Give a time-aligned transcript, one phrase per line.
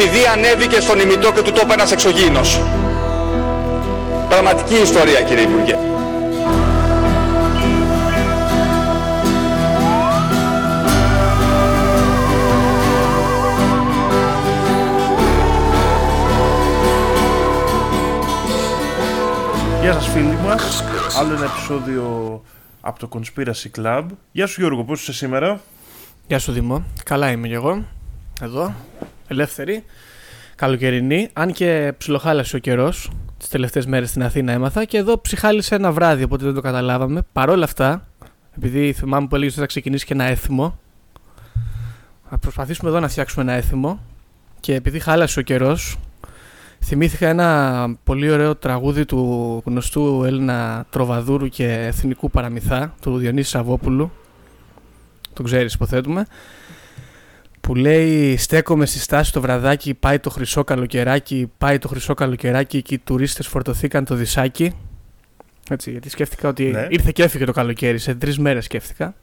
[0.00, 2.60] επειδή ανέβηκε στον ημιτό και του τόπου ένας εξωγήινος.
[4.28, 5.78] Πραγματική ιστορία κύριε Υπουργέ.
[19.80, 20.84] Γεια σας φίλοι μας,
[21.18, 22.42] άλλο ένα επεισόδιο
[22.80, 24.04] από το Conspiracy Club.
[24.32, 25.60] Γεια σου Γιώργο, πώς είσαι σήμερα;
[26.26, 27.84] Γεια σου Δήμο, καλά είμαι κι εγώ,
[28.42, 28.74] εδώ,
[29.28, 29.84] ελεύθερη,
[30.54, 33.10] καλοκαιρινή, αν και ψιλοχάλασε ο καιρός.
[33.38, 37.22] Τις τελευταίες μέρες στην Αθήνα έμαθα και εδώ ψυχάλισε ένα βράδυ, οπότε δεν το καταλάβαμε.
[37.32, 38.08] Παρ' όλα αυτά,
[38.56, 40.78] επειδή θυμάμαι που έλεγες ότι θα ξεκινήσει και ένα έθιμο,
[42.30, 44.00] θα προσπαθήσουμε εδώ να φτιάξουμε ένα έθιμο
[44.60, 45.98] και επειδή χάλασε ο καιρός,
[46.84, 54.10] θυμήθηκα ένα πολύ ωραίο τραγούδι του γνωστού Έλληνα τροβαδούρου και εθνικού παραμυθά, του Διονύσης Σαββόπουλου.
[55.32, 56.26] Το ξέρεις υποθέτουμε
[57.68, 62.82] που λέει στέκομαι στη στάση το βραδάκι, πάει το χρυσό καλοκαιράκι, πάει το χρυσό καλοκαιράκι
[62.82, 64.72] και οι τουρίστες φορτωθήκαν το δισάκι.
[65.70, 66.86] Έτσι, γιατί σκέφτηκα ότι Ναι.
[66.90, 69.14] ήρθε και έφυγε το καλοκαίρι, σε τρεις μέρες σκέφτηκα.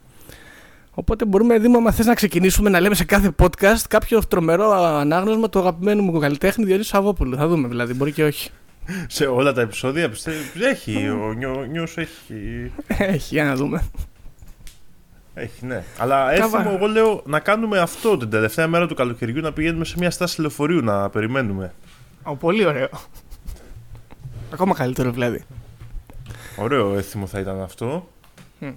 [0.90, 5.48] Οπότε μπορούμε, Δήμο, αν θες να ξεκινήσουμε να λέμε σε κάθε podcast κάποιο τρομερό ανάγνωσμα
[5.48, 7.36] του αγαπημένου μου καλλιτέχνη Διονύσου Σαββόπουλου.
[7.36, 8.50] Θα δούμε δηλαδή, μπορεί και όχι.
[9.08, 10.36] Σε όλα τα επεισόδια πιστεύω
[10.70, 12.70] έχει, ο νιώ, νιός έχει,
[13.12, 13.82] Έχει, για να δούμε.
[15.38, 15.84] Έχει ναι.
[15.98, 16.58] Αλλά Καβά.
[16.58, 20.10] έθιμο εγώ λέω να κάνουμε αυτό την τελευταία μέρα του καλοκαιριού, να πηγαίνουμε σε μια
[20.10, 21.74] στάση λεωφορείου να περιμένουμε.
[22.22, 22.88] Ο, πολύ ωραίο.
[24.52, 25.44] Ακόμα καλύτερο δηλαδή.
[26.56, 28.08] Ωραίο έθιμο θα ήταν αυτό.
[28.58, 28.70] Μμ.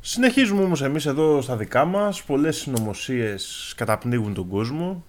[0.00, 5.04] Συνεχίζουμε όμως εμείς εδώ στα δικά μας, πολλές συνωμοσίες καταπνίγουν τον κόσμο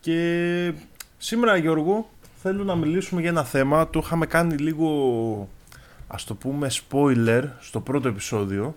[0.00, 0.72] και
[1.18, 2.08] σήμερα Γιώργο
[2.42, 4.88] θέλω να μιλήσουμε για ένα θέμα, το είχαμε κάνει λίγο
[6.06, 8.76] ας το πούμε spoiler στο πρώτο επεισόδιο.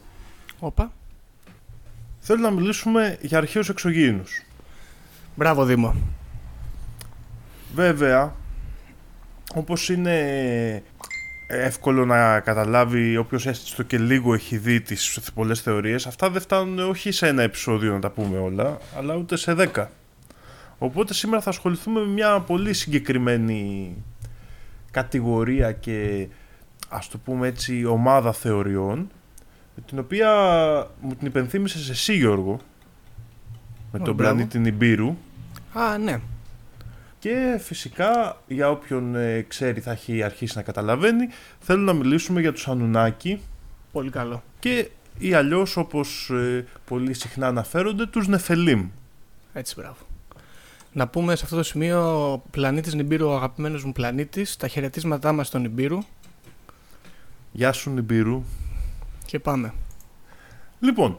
[0.60, 0.92] Όπα.
[2.20, 4.46] Θέλω να μιλήσουμε για αρχαίους εξωγήινους.
[5.36, 5.96] Μπράβο Δήμο.
[7.74, 8.36] Βέβαια,
[9.54, 10.84] όπως είναι
[11.48, 16.80] εύκολο να καταλάβει όποιος έστω και λίγο έχει δει τις πολλές θεωρίες, αυτά δεν φτάνουν
[16.80, 19.92] όχι σε ένα επεισόδιο να τα πούμε όλα, αλλά ούτε σε δέκα.
[20.78, 23.96] Οπότε σήμερα θα ασχοληθούμε με μια πολύ συγκεκριμένη
[24.92, 26.28] κατηγορία και
[26.90, 29.10] ας το πούμε έτσι ομάδα θεωριών,
[29.86, 30.30] την οποία
[31.02, 32.60] μου την υπενθύμησες εσύ Γιώργο,
[33.92, 34.34] με Ω, τον μπράβο.
[34.34, 35.16] πλανήτη Νιμπύρου.
[35.74, 36.20] Α, ναι.
[37.20, 41.28] Και φυσικά, για όποιον ε, ξέρει θα έχει αρχίσει να καταλαβαίνει,
[41.60, 43.42] θέλω να μιλήσουμε για τους Ανουνάκη
[43.92, 44.44] Πολύ καλό.
[44.60, 48.90] και ή αλλιώς όπως ε, πολύ συχνά αναφέρονται, τους Νεφελίμ.
[49.54, 49.96] Έτσι, μπράβο.
[50.92, 55.32] Να πούμε σε αυτό το σημείο ο πλανήτης Νιμπύρου, ο αγαπημένος μου πλανήτης, τα χαιρετίσματά
[55.32, 55.98] μας στον Νιμπύρου
[57.52, 58.44] Γεια σου Νιμπύρου.
[59.26, 59.74] και πάμε.
[60.80, 61.18] Λοιπόν,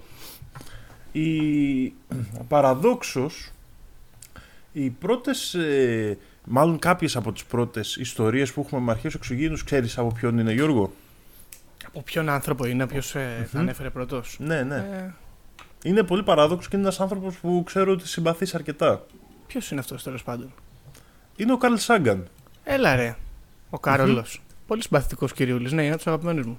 [1.13, 1.93] η...
[2.49, 3.51] παραδόξως,
[4.73, 9.99] οι πρώτες, ε, μάλλον κάποιες από τις πρώτες ιστορίες που έχουμε με αρχαίους εξωγήινους, ξέρεις
[9.99, 10.93] από ποιον είναι Γιώργο;
[11.87, 14.77] Από ποιον άνθρωπο είναι, ποιος ε, τα ανέφερε πρώτος; Ναι, ναι.
[14.77, 15.15] Ε,
[15.83, 19.07] Είναι πολύ παράδοξο και είναι ένας άνθρωπος που ξέρω ότι συμπαθείς αρκετά.
[19.47, 20.53] ποιος είναι αυτός τέλος πάντων;
[21.37, 22.27] Είναι ο Καρλ Σάγκαν.
[22.65, 23.17] Έλα ρε,
[23.71, 26.59] ο καρολος Πολύ συμπαθητικός κυριούλης, ναι, είναι από τους αγαπημένους μου.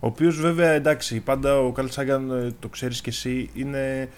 [0.00, 4.08] Ο οποίος βέβαια εντάξει, πάντα ο Καρλ Σάγκαν, ε, το ξέρεις και εσύ, είναι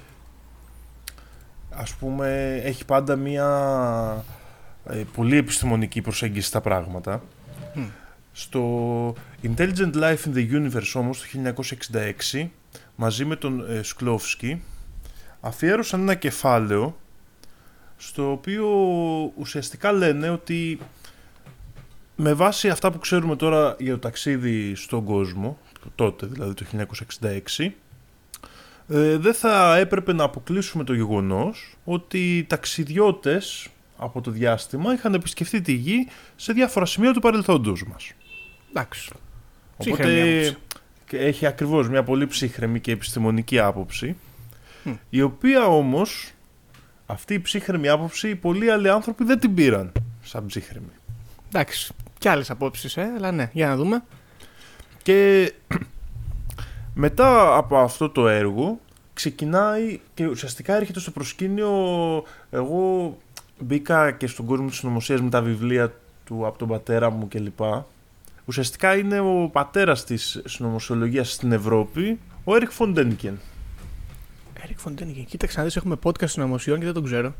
[1.71, 4.25] ας πούμε, έχει πάντα μία
[4.87, 7.23] ε, πολύ επιστημονική προσέγγιση στα πράγματα.
[7.75, 7.85] Μμ.
[8.33, 11.53] Στο Intelligent Life in the Universe όμως το
[12.33, 12.49] 1966
[12.95, 14.63] μαζί με τον ε, Σκλόφσκι
[15.41, 16.97] αφιέρωσαν ένα κεφάλαιο
[17.97, 18.67] στο οποίο
[19.37, 20.79] ουσιαστικά λένε ότι
[22.23, 25.59] με βάση αυτά που ξέρουμε τώρα για το ταξίδι στον κόσμο,
[25.95, 26.65] τότε δηλαδή το
[27.59, 27.71] 1966,
[28.89, 35.15] ε, δεν θα έπρεπε να αποκλείσουμε το γεγονός ότι οι ταξιδιώτες από το διάστημα είχαν
[35.15, 38.13] επισκεφτεί τη γη σε διάφορα σημεία του παρελθόντος μας.
[38.71, 39.11] Εντάξει.
[39.79, 40.57] Ψύχρεμη Οπότε άποψη.
[41.07, 44.17] και έχει ακριβώς μια πολύ ψύχρεμη και επιστημονική άποψη,
[44.85, 44.93] Μμ.
[45.11, 46.33] η οποία όμως
[47.07, 49.93] αυτή η ψύχρεμη άποψη οι πολλοί άλλοι άνθρωποι δεν την πήραν
[50.23, 50.93] σαν ψύχρεμη.
[51.49, 51.95] Εντάξει.
[52.23, 54.03] Κι άλλες απόψεις, ε, αλλά ναι, για να δούμε.
[55.03, 55.53] Και
[57.05, 58.79] μετά από αυτό το έργο
[59.15, 61.71] ξεκινάει και ουσιαστικά έρχεται στο προσκήνιο
[62.51, 63.17] εγώ
[63.59, 65.93] μπήκα και στον κόσμο της συνωμοσίας με τα βιβλία
[66.25, 67.61] του από τον πατέρα μου κλπ.
[68.45, 73.39] Ουσιαστικά είναι ο πατέρας της συνωμοσιολογίας στην Ευρώπη, ο Έριχ φον Ντένικεν.
[74.63, 75.25] Έριχ φον Ντένικεν.
[75.25, 77.35] Κοίταξε να δεις, έχουμε podcast συνωμοσιών και δεν τον ξέρω.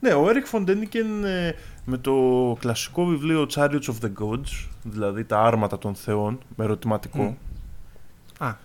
[0.00, 1.54] Ναι, ο Έριχ φον Ντένικεν ε,
[1.84, 2.12] με το
[2.60, 8.44] κλασικό βιβλίο Chariots of the Gods, δηλαδή τα άρματα των θεών, με ερωτηματικό, Μμ.
[8.44, 8.56] Α.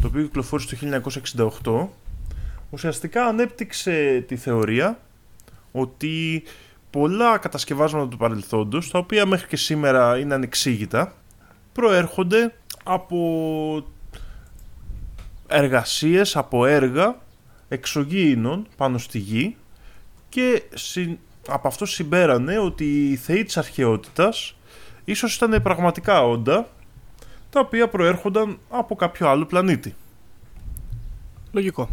[0.00, 1.02] το οποίο κυκλοφόρησε το
[1.64, 1.88] 1968,
[2.70, 4.98] ουσιαστικά ανέπτυξε τη θεωρία
[5.72, 6.42] ότι
[6.90, 11.12] πολλά κατασκευάσματα του παρελθόντος, τα οποία μέχρι και σήμερα είναι ανεξήγητα,
[11.72, 12.54] προέρχονται
[12.84, 13.86] από
[15.46, 17.20] εργασίες, από έργα
[17.68, 19.56] εξωγήινων πάνω στη γη
[20.36, 20.62] και
[21.48, 24.56] από αυτό συμπέρανε ότι οι θεοί της αρχαιότητας
[25.04, 26.68] ίσως ήταν πραγματικά όντα
[27.50, 29.94] τα οποία προέρχονταν από κάποιο άλλο πλανήτη.
[31.52, 31.88] Λογικό.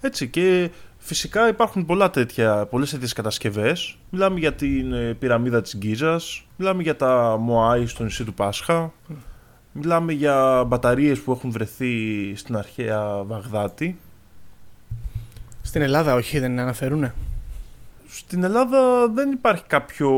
[0.00, 3.96] Έτσι και φυσικά υπάρχουν πολλά τέτοια, πολλές τέτοιες κατασκευές.
[4.10, 8.92] Μιλάμε για την ε, πυραμίδα της Γκίζας, μιλάμε για τα Μωάη στο νησί του Πάσχα,
[9.72, 13.98] μιλάμε για μπαταρίες που έχουν βρεθεί στην αρχαία Βαγδάτη.
[15.62, 17.14] Στην Ελλάδα όχι, δεν αναφέρουνε;
[18.08, 20.10] Στην Ελλάδα δεν υπάρχει κάποιο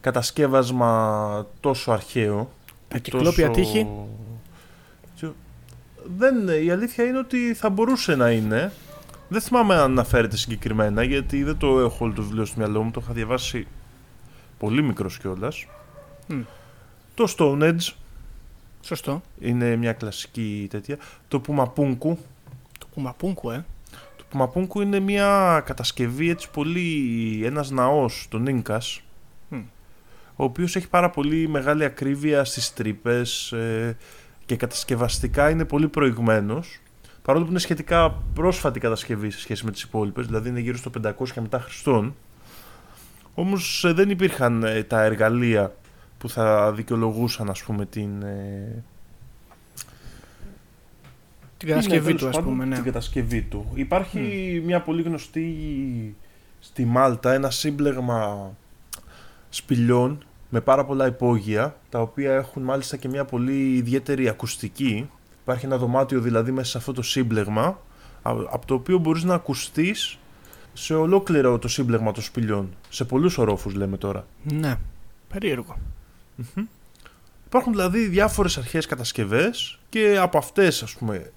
[0.00, 2.50] κατασκεύασμα τόσο αρχαίο.
[2.88, 3.60] Τα κυκλόπια τόσο...
[3.60, 3.86] τύχη;
[6.16, 8.72] Δεν, η αλήθεια είναι ότι θα μπορούσε να είναι.
[9.28, 12.90] Δεν θυμάμαι αν αναφέρεται συγκεκριμένα γιατί δεν το έχω όλο το βιβλίο στο μυαλό μου.
[12.90, 13.66] Το είχα διαβάσει
[14.58, 15.66] πολύ μικρός κιόλας.
[17.14, 17.92] Το Stone Edge.
[18.80, 19.22] Σωστό.
[19.40, 20.98] Είναι μια κλασική τέτοια.
[21.28, 22.18] Το Πουμαπούγκου.
[22.78, 23.64] Το Πουμαπούγκου, ε.
[24.34, 27.42] Το Πουμαπούγκου είναι μια κατασκευή έτσι πολύ.
[27.44, 29.00] Ένας ναός, τον Ίνκας.
[30.36, 33.96] Ο οποίος έχει πάρα πολύ μεγάλη ακρίβεια στις τρύπες ε,
[34.46, 36.80] και κατασκευαστικά είναι πολύ προηγμένος
[37.22, 40.90] παρόλο που είναι σχετικά πρόσφατη κατασκευή σε σχέση με τις υπόλοιπες, δηλαδή είναι γύρω στο
[41.04, 42.14] 500 και μετά Χριστόν,
[43.34, 45.74] όμως ε, δεν υπήρχαν ε, τα εργαλεία
[46.18, 48.22] που θα δικαιολογούσαν ας πούμε την...
[48.22, 48.84] Ε,
[51.64, 52.74] την κατασκευή του, ας πούμε, ναι.
[52.74, 53.70] Την κατασκευή του.
[53.74, 54.18] Υπάρχει
[54.64, 55.56] μια πολύ γνωστή
[56.60, 58.50] στη Μάλτα, ένα σύμπλεγμα
[59.48, 65.08] σπηλιών με πάρα πολλά υπόγεια, τα οποία έχουν μάλιστα και μια πολύ ιδιαίτερη ακουστική
[65.44, 67.80] Υπάρχει ένα δωμάτιο δηλαδή μέσα σε αυτό το σύμπλεγμα,
[68.22, 70.18] από το οποίο μπορείς να ακουστείς
[70.72, 72.74] σε ολόκληρο το σύμπλεγμα των σπηλιών.
[72.88, 74.26] Σε πολλούς ορόφους λέμε τώρα.
[74.42, 74.78] Ναι,
[75.28, 75.76] περίεργο.
[77.46, 81.30] Υπάρχουν δηλαδή διάφορες αρχαίες κατασκευές και από αυτές ας πούμε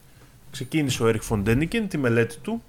[0.51, 2.63] ξεκίνησε ο Έρικ Φοντένικεν τη μελέτη του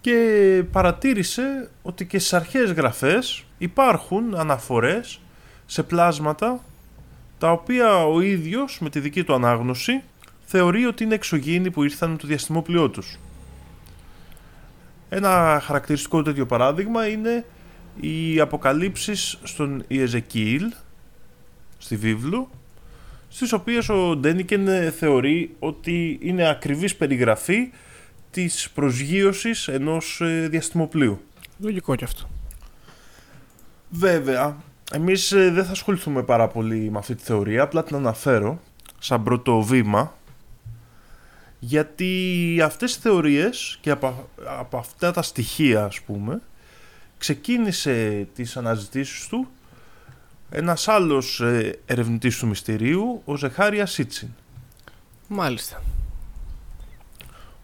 [0.00, 5.20] και παρατήρησε ότι και στις αρχαίες γραφές υπάρχουν αναφορές
[5.66, 6.60] σε πλάσματα
[7.38, 10.02] τα οποία ο ίδιος με τη δική του ανάγνωση
[10.44, 13.18] θεωρεί ότι είναι εξωγήινοι που ήρθαν με το διαστημόπλοιό τους.
[15.08, 17.44] Ένα χαρακτηριστικό τέτοιο παράδειγμα είναι
[18.00, 20.72] οι αποκαλύψεις στον Ιεζεκίλ,
[21.78, 22.50] στη βίβλο,
[23.32, 27.70] στις οποίες ο Ντένικεν θεωρεί ότι είναι ακριβής περιγραφή
[28.30, 31.20] της προσγείωσης ενός ε, διαστημοπλοίου.
[31.58, 32.28] Λογικό κι αυτό.
[33.90, 34.56] Βέβαια,
[34.92, 38.60] εμείς ε, δεν θα ασχοληθούμε πάρα πολύ με αυτή τη θεωρία, απλά την αναφέρω
[38.98, 40.14] σαν πρώτο βήμα
[41.58, 46.40] γιατί αυτές οι θεωρίες και από, από αυτά τα στοιχεία ας πούμε
[47.18, 49.48] ξεκίνησε τις αναζητήσεις του
[50.52, 54.28] ένας άλλος ε, ερευνητής του μυστηρίου, ο Ζεχάρια Σίτσιν.
[55.28, 55.82] Μάλιστα.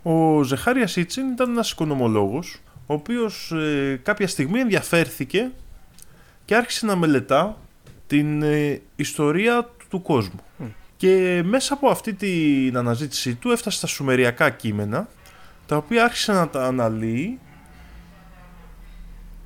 [0.02, 5.50] Ο Ζεχάρια Σίτσιν ήταν ένας οικονομολόγος, ο οποίος ε, κάποια στιγμή ενδιαφέρθηκε
[6.44, 7.56] και άρχισε να μελετά
[8.06, 10.40] την ε, ιστορία του κόσμου.
[10.96, 15.08] Και μέσα από αυτή την αναζήτησή του έφτασε στα σουμεριακά κείμενα,
[15.66, 17.38] τα οποία άρχισε να τα αναλύει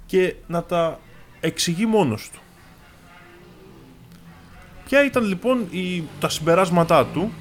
[0.06, 1.00] και να τα
[1.40, 2.41] εξηγεί μόνος του.
[4.92, 7.32] Ποια ήταν λοιπόν η, τα συμπεράσματά του,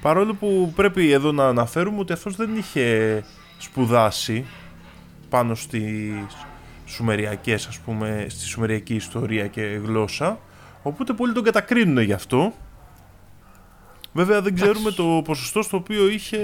[0.00, 3.22] παρόλο που πρέπει εδώ να αναφέρουμε ότι αυτός δεν είχε
[3.58, 4.44] σπουδάσει
[5.28, 6.36] πάνω στις
[6.86, 10.38] σουμεριακές ας πούμε στη σουμεριακή ιστορία και γλώσσα
[10.82, 12.52] οπότε πολλοί τον κατακρίνουν γι' αυτό.
[14.12, 16.40] Βέβαια δεν ξέρουμε το ποσοστό στο οποίο είχε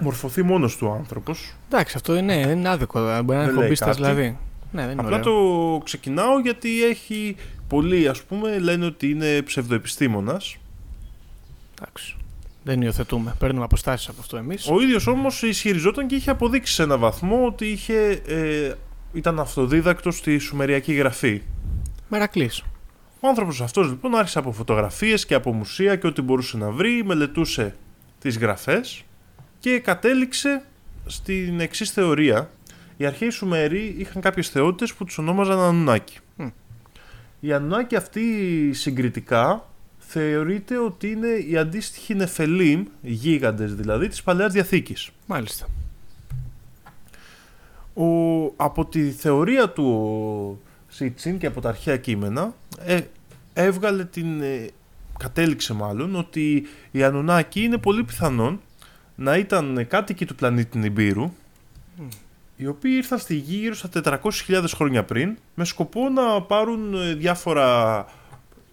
[0.00, 1.54] μορφωθεί μόνος του ο άνθρωπος.
[1.68, 4.38] Εντάξει αυτό είναι, δεν είναι άδικο μπορεί να είναι δηλαδή
[4.74, 7.36] ναι, δεν Απλά το ξεκινάω γιατί έχει
[7.68, 10.56] πολλοί ας πούμε λένε ότι είναι ψευδοεπιστήμονας
[11.78, 12.16] εντάξει
[12.64, 13.34] δεν υιοθετούμε.
[13.38, 14.68] Παίρνουμε αποστάσεις από αυτό εμείς.
[14.68, 18.72] Ο ίδιος όμως ισχυριζόταν και είχε αποδείξει σε έναν βαθμό ότι είχε, ε,
[19.12, 21.42] ήταν αυτοδίδακτος στη σουμεριακή γραφή.
[22.08, 22.62] Μερακλής.
[23.20, 27.04] Ο άνθρωπος αυτός λοιπόν άρχισε από φωτογραφίες και από μουσεία και ό,τι μπορούσε να βρει,
[27.04, 27.76] μελετούσε
[28.18, 29.04] τις γραφές
[29.58, 30.64] και κατέληξε
[31.06, 32.50] στην εξής θεωρία.
[32.96, 36.18] Οι αρχαίοι Σουμεροί είχαν κάποιες θεότητες που τους ονόμαζαν Ανουνάκη.
[36.38, 36.50] Mm.
[37.40, 38.22] Οι Ανουνάκη αυτοί
[38.72, 45.10] συγκριτικά θεωρείται ότι είναι η αντίστοιχη νεφελίμ, γίγαντες δηλαδή, της Παλαιάς Διαθήκης.
[45.26, 45.66] Μάλιστα.
[47.94, 48.06] Ο,
[48.56, 53.00] από τη θεωρία του Σίτσιν και από τα αρχαία κείμενα ε,
[53.52, 54.68] έβγαλε την ε,
[55.18, 58.60] κατέληξε μάλλον ότι οι Ανουνάκοι είναι πολύ πιθανόν
[59.14, 61.32] να ήταν κάτοικοι του πλανήτη Νιμπύρου
[62.56, 67.14] οι οποίοι ήρθαν στη γη γύρω στα 400.000 χρόνια πριν με σκοπό να πάρουν ε,
[67.14, 68.06] διάφορα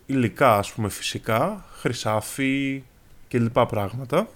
[0.06, 2.84] υλικά ας πούμε φυσικά, χρυσάφι
[3.28, 4.28] και λοιπά πράγματα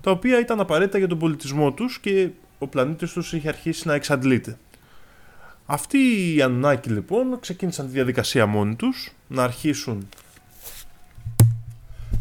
[0.00, 3.94] τα οποία ήταν απαραίτητα για τον πολιτισμό τους και ο πλανήτης τους είχε αρχίσει να
[3.94, 4.58] εξαντλείται.
[5.66, 5.98] Αυτοί
[6.34, 10.08] οι Ανουνάκοι λοιπόν ξεκίνησαν τη διαδικασία μόνοι τους να αρχίσουν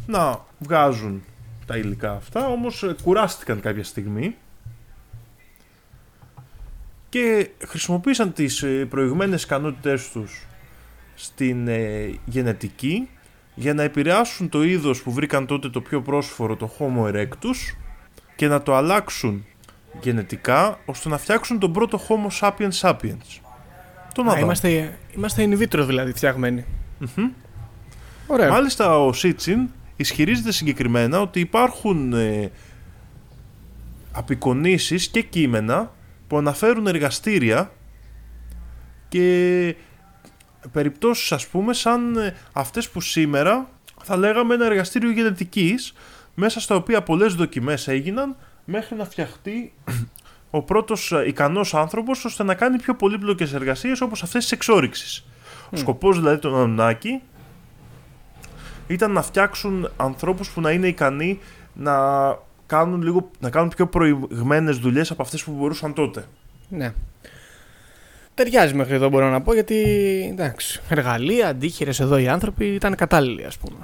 [0.07, 1.23] να βγάζουν
[1.65, 4.35] τα υλικά αυτά, όμως ε, κουράστηκαν κάποια στιγμή
[7.13, 10.45] και χρησιμοποίησαν τις ε, προηγμένες ικανότητές τους
[11.15, 13.09] στην ε, γενετική
[13.55, 17.75] για να επηρεάσουν το είδος που βρήκαν τότε το πιο πρόσφορο, το Homo erectus
[18.35, 19.45] και να το αλλάξουν
[20.01, 23.41] γενετικά ώστε να φτιάξουν τον πρώτο Homo sapiens sapiens.
[24.13, 24.43] Τον Α, Αδάμ.
[24.43, 26.65] είμαστε, είμαστε in vitro δηλαδή φτιαγμένοι.
[28.27, 28.49] Ωραία.
[28.49, 32.51] Μάλιστα ο Σίτσιν ισχυρίζεται συγκεκριμένα ότι υπάρχουν ε,
[34.11, 35.91] απεικονίσεις και κείμενα
[36.33, 37.71] που αναφέρουν εργαστήρια
[39.09, 39.75] και
[40.71, 43.69] περιπτώσεις ας πούμε σαν ε, αυτές που σήμερα
[44.03, 45.93] θα λέγαμε ένα εργαστήριο γενετικής
[46.33, 48.35] μέσα στα οποία πολλές δοκιμές έγιναν
[48.65, 49.73] μέχρι να φτιαχτεί
[50.49, 55.25] ο πρώτος ε, ικανός άνθρωπος ώστε να κάνει πιο πολύπλοκες εργασίες όπως αυτές της εξόριξης.
[55.69, 57.21] Ο σκοπός δηλαδή των Ανουνάκη
[58.87, 61.39] ήταν να φτιάξουν ανθρώπους που να είναι ικανοί
[61.73, 61.95] να
[62.73, 66.25] κάνουν, λίγο, να κάνουν πιο προηγμένες δουλειές από αυτές που μπορούσαν τότε.
[66.69, 66.93] Ναι.
[68.33, 69.75] Ταιριάζει μέχρι εδώ μπορώ να πω γιατί
[70.31, 73.77] εντάξει, εργαλεία, αντίχειρες εδώ οι άνθρωποι ήταν κατάλληλοι ας πούμε.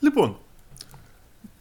[0.00, 0.36] Λοιπόν,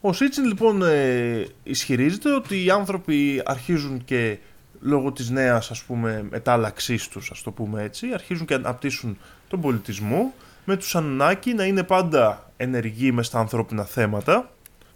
[0.01, 4.37] ο Σίτσιν λοιπόν ε, ισχυρίζεται ότι οι άνθρωποι αρχίζουν και
[4.81, 9.17] λόγω της νέας ας πούμε μετάλλαξής τους ας το πούμε έτσι αρχίζουν και αναπτύσσουν
[9.47, 10.33] τον πολιτισμό
[10.65, 14.49] με τους Ανουνάκη να είναι πάντα ενεργοί μες στα ανθρώπινα θέματα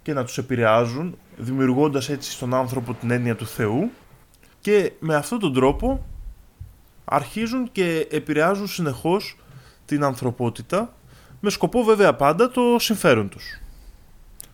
[0.06, 3.90] και να τους επηρεάζουν δημιουργώντας έτσι στον άνθρωπο την έννοια του Θεού
[4.62, 6.06] και με αυτόν τον τρόπο
[7.06, 9.38] αρχίζουν και επηρεάζουν συνεχώς
[9.86, 10.94] την ανθρωπότητα
[11.40, 13.60] με σκοπό βέβαια πάντα το συμφέρον τους.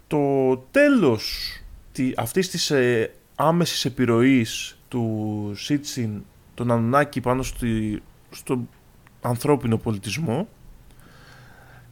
[0.08, 1.52] Το τέλος
[1.92, 8.68] τη- αυτής της ε, άμεσης επιρροής του Σίτσιν τον Ανουνάκη πάνω στη, στο
[9.22, 10.48] ανθρώπινο πολιτισμό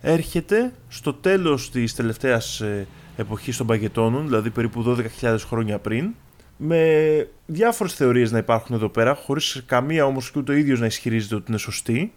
[0.02, 2.88] έρχεται στο τέλος της τελευταίας ε,
[3.20, 4.84] εποχής των Παγετώνων, δηλαδή περίπου
[5.22, 6.10] 12.000 χρόνια πριν,
[6.58, 10.86] με διάφορες θεωρίες να υπάρχουν εδώ πέρα, χωρίς καμία όμως και ούτε ο ίδιος να
[10.86, 12.12] ισχυρίζεται ότι είναι σωστή,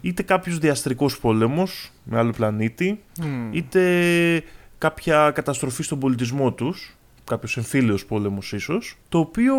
[0.00, 3.52] είτε κάποιος διαστρικός πόλεμος με άλλο πλανήτη, Μμμ.
[3.52, 4.42] είτε
[4.78, 9.54] κάποια καταστροφή στον πολιτισμό τους, κάποιος εμφύλιος πόλεμος ίσως, το οποίο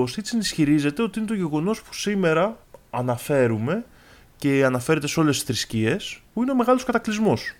[0.00, 2.56] ο Σίτσιν ισχυρίζεται ότι είναι το γεγονός που σήμερα
[2.90, 3.84] αναφέρουμε
[4.36, 7.52] και αναφέρεται σε όλες τις θρησκείες, που είναι ο μεγάλος κατακλυσμός.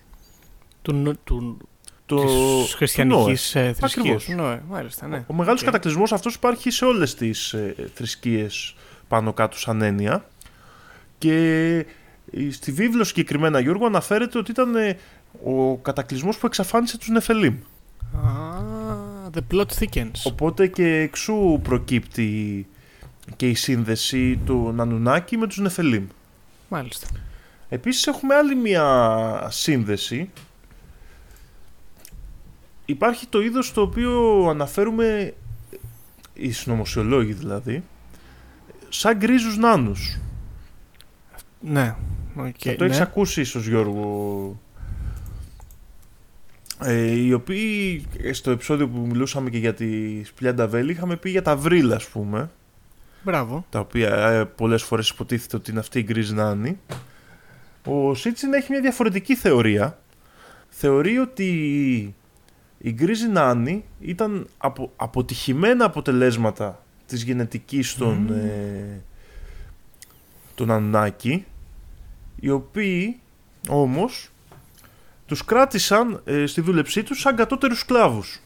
[0.81, 1.57] Του, νο-
[2.05, 2.21] του, Το...
[2.21, 3.93] της του χριστιανικής ε, θρησκείας.
[3.93, 4.27] Ακριβώς.
[4.27, 5.23] Νόε, μάλιστα, ναι.
[5.27, 5.65] Ο μεγάλος Οκ.
[5.65, 8.75] κατακλυσμός αυτός υπάρχει σε όλες τις ε, θρησκείες
[9.07, 10.25] πάνω κάτω σαν έννοια
[11.17, 11.35] και
[12.31, 14.97] ε, στη βίβλο συγκεκριμένα Γιώργο αναφέρεται ότι ήταν ε,
[15.43, 17.55] ο κατακλυσμός που εξαφάνισε τους Νεφελίμ.
[18.13, 20.21] Ah, the plot thickens.
[20.23, 22.67] Οπότε και εξ ου προκύπτει
[23.35, 26.07] και η σύνδεση των Ανουνάκι με τους Νεφελίμ.
[26.69, 27.07] Μάλιστα.
[27.69, 30.29] Επίσης έχουμε άλλη μια σύνδεση.
[32.85, 35.33] Υπάρχει το είδος το οποίο αναφέρουμε
[36.33, 37.83] οι συνωμοσιολόγοι δηλαδή
[38.89, 40.17] σαν γκρίζους νάνους.
[41.59, 41.95] Ναι.
[42.35, 42.89] οκ, Θα το ναι.
[42.89, 44.59] έχεις ακούσει ίσως Γιώργο.
[46.83, 51.29] Ε, οι οποίοι ε, στο επεισόδιο που μιλούσαμε και για τη Σπηλιά Νταβέλη είχαμε πει
[51.29, 52.49] για τα Βριλ ας πούμε
[53.23, 53.65] Μπράβο.
[53.69, 56.79] τα οποία ε, πολλές φορές υποτίθεται ότι είναι αυτή η γκριζ νάνη.
[57.85, 59.99] Ο Σίτσιν έχει μια διαφορετική θεωρία.
[60.69, 62.15] Θεωρεί ότι
[62.85, 69.01] η γκριζ νάνη ήταν απο, αποτυχημένα αποτελέσματα της γενετικής των, ε,
[70.55, 71.45] των Ανουνάκη,
[72.39, 73.19] οι οποίοι
[73.69, 74.29] όμως
[75.25, 78.39] τους κράτησαν ε, στη δούλεψή τους σαν κατώτερους σκλάβους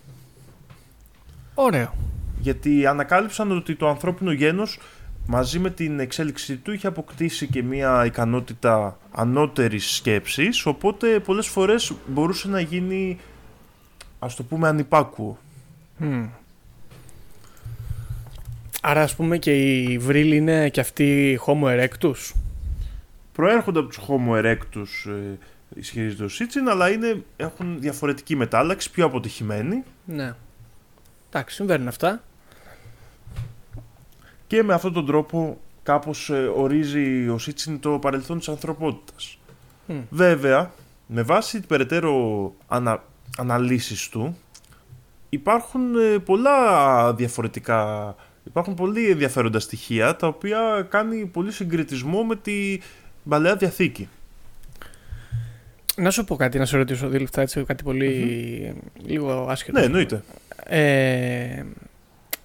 [1.54, 1.94] Ωραίο.
[2.40, 4.80] γιατί ανακάλυψαν ότι το ανθρώπινο γένος
[5.26, 11.94] μαζί με την εξέλιξή του είχε αποκτήσει και μια ικανότητα ανώτερης σκέψης οπότε πολλές φορές
[12.08, 13.18] μπορούσε να γίνει
[14.20, 15.38] ας το πούμε ανυπάκουο.
[15.98, 16.26] Μμ.
[18.82, 22.32] Άρα ας πούμε και οι βρύλοι είναι και αυτοί Homo erectus;
[23.34, 25.38] Προέρχονται από τους Homo erectus ε,
[25.76, 30.34] ισχυρίζεται ο Σίτσιν αλλά είναι, έχουν διαφορετική μετάλλαξη, πιο αποτυχημένη Ναι.
[31.30, 32.24] Εντάξει, συμβαίνουν αυτά.
[34.48, 39.40] και με αυτόν τον τρόπο κάπως ε, ορίζει ο Σίτσιν το παρελθόν της ανθρωπότητας.
[39.86, 40.00] Μμ.
[40.10, 40.72] Βέβαια,
[41.08, 43.04] με βάση την περαιτέρω ανα,
[43.38, 44.38] αναλύσεις του,
[45.30, 52.80] υπάρχουν ε, πολλά διαφορετικά, υπάρχουν πολύ ενδιαφέροντα στοιχεία, τα οποία κάνει πολύ συγκριτισμό με τη
[53.30, 54.08] Παλαιά Διαθήκη.
[55.96, 58.74] Να σου πω κάτι, να σε ρωτήσω δύο λεπτά έτσι, κάτι πολύ
[59.06, 59.80] λίγο άσχετο.
[59.80, 60.24] Ναι, εννοείται.
[60.64, 61.64] Ε,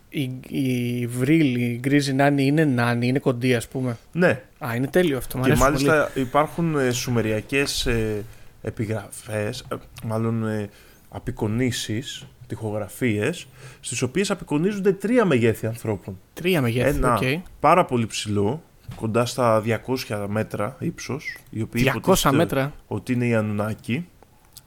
[0.08, 3.96] η, η Βριλ, η γκρίζη νάνη είναι νάνη, είναι κοντή ας πούμε.
[4.12, 5.38] Ναι, Α, είναι τέλειο αυτό.
[5.38, 8.24] Μ' και αρέσει μάλιστα υπάρχουν ε, σουμεριακές ε,
[8.62, 10.68] επιγραφές, ε, μάλλον ε,
[11.08, 13.46] απεικονίσεις, τοιχογραφίες,
[13.80, 16.04] στις οποίες απεικονίζονται τρία μεγέθη ανθρώπων.
[16.04, 16.16] πολύ.
[16.34, 17.22] Τρία μεγέθη, Ένα οκ.
[17.60, 18.62] πάρα πολύ ψηλό,
[18.96, 24.06] κοντά στα 200 μέτρα ύψος, οι οποίοι 200 υποτίθεται μέτρα; ότι είναι οι Ανουνάκι,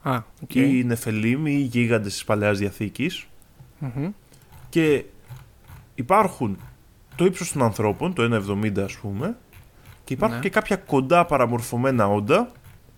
[0.01, 0.55] Α, οκ.
[0.55, 3.25] ή οι Νεφελίμ ή οι γίγαντες της Παλαιάς Διαθήκης
[3.79, 4.09] Μμμ.
[4.69, 5.03] και
[5.95, 6.57] υπάρχουν
[7.15, 9.37] το ύψος των ανθρώπων, το 1,70 ας πούμε,
[10.03, 10.43] και υπάρχουν Ναι.
[10.43, 12.51] και κάποια κοντά παραμορφωμένα όντα,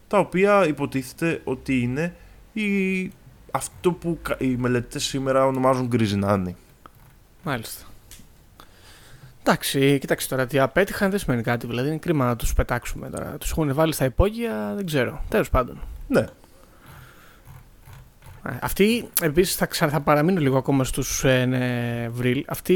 [0.08, 2.16] τα οποία υποτίθεται ότι είναι
[2.54, 3.12] η...
[3.52, 6.56] αυτό που κα- οι μελετητές σήμερα ονομάζουν γκρίζοι νάνοι.
[7.44, 7.86] Μάλιστα.
[9.42, 11.68] Εντάξει, κοίταξε τώρα τι απέτυχαν δεν σημαίνει κάτι.
[11.68, 13.38] Δηλαδή είναι κρίμα να τους πετάξουμε τώρα.
[13.38, 15.24] Τους έχουν βάλει στα υπόγεια, δεν ξέρω.
[15.30, 15.80] Τέλος πάντων.
[16.08, 16.20] Ναι,
[18.50, 19.88] Ε, Αυτοί επίσης θα, ξα...
[19.90, 22.44] θα παραμείνω λίγο ακόμα στους ε, ναι, Βρύλ.
[22.48, 22.76] Αυτοί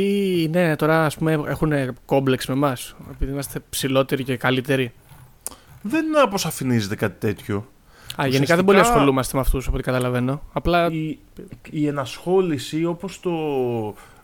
[0.52, 1.74] ναι, τώρα ας πούμε έχουν
[2.06, 2.96] κόμπλεξ με εμάς.
[3.12, 4.92] Επειδή είμαστε ψηλότεροι και καλύτεροι.
[5.82, 7.68] Δεν αποσαφηνίζεται κάτι τέτοιο.
[8.22, 10.42] Α, γενικά δεν πολύ Ουσιαστικά- ασχολούμαστε με αυτούς από ό,τι καταλαβαίνω.
[10.54, 10.92] Απλά.
[10.92, 11.20] η,
[11.70, 13.32] η ενασχόληση όπως το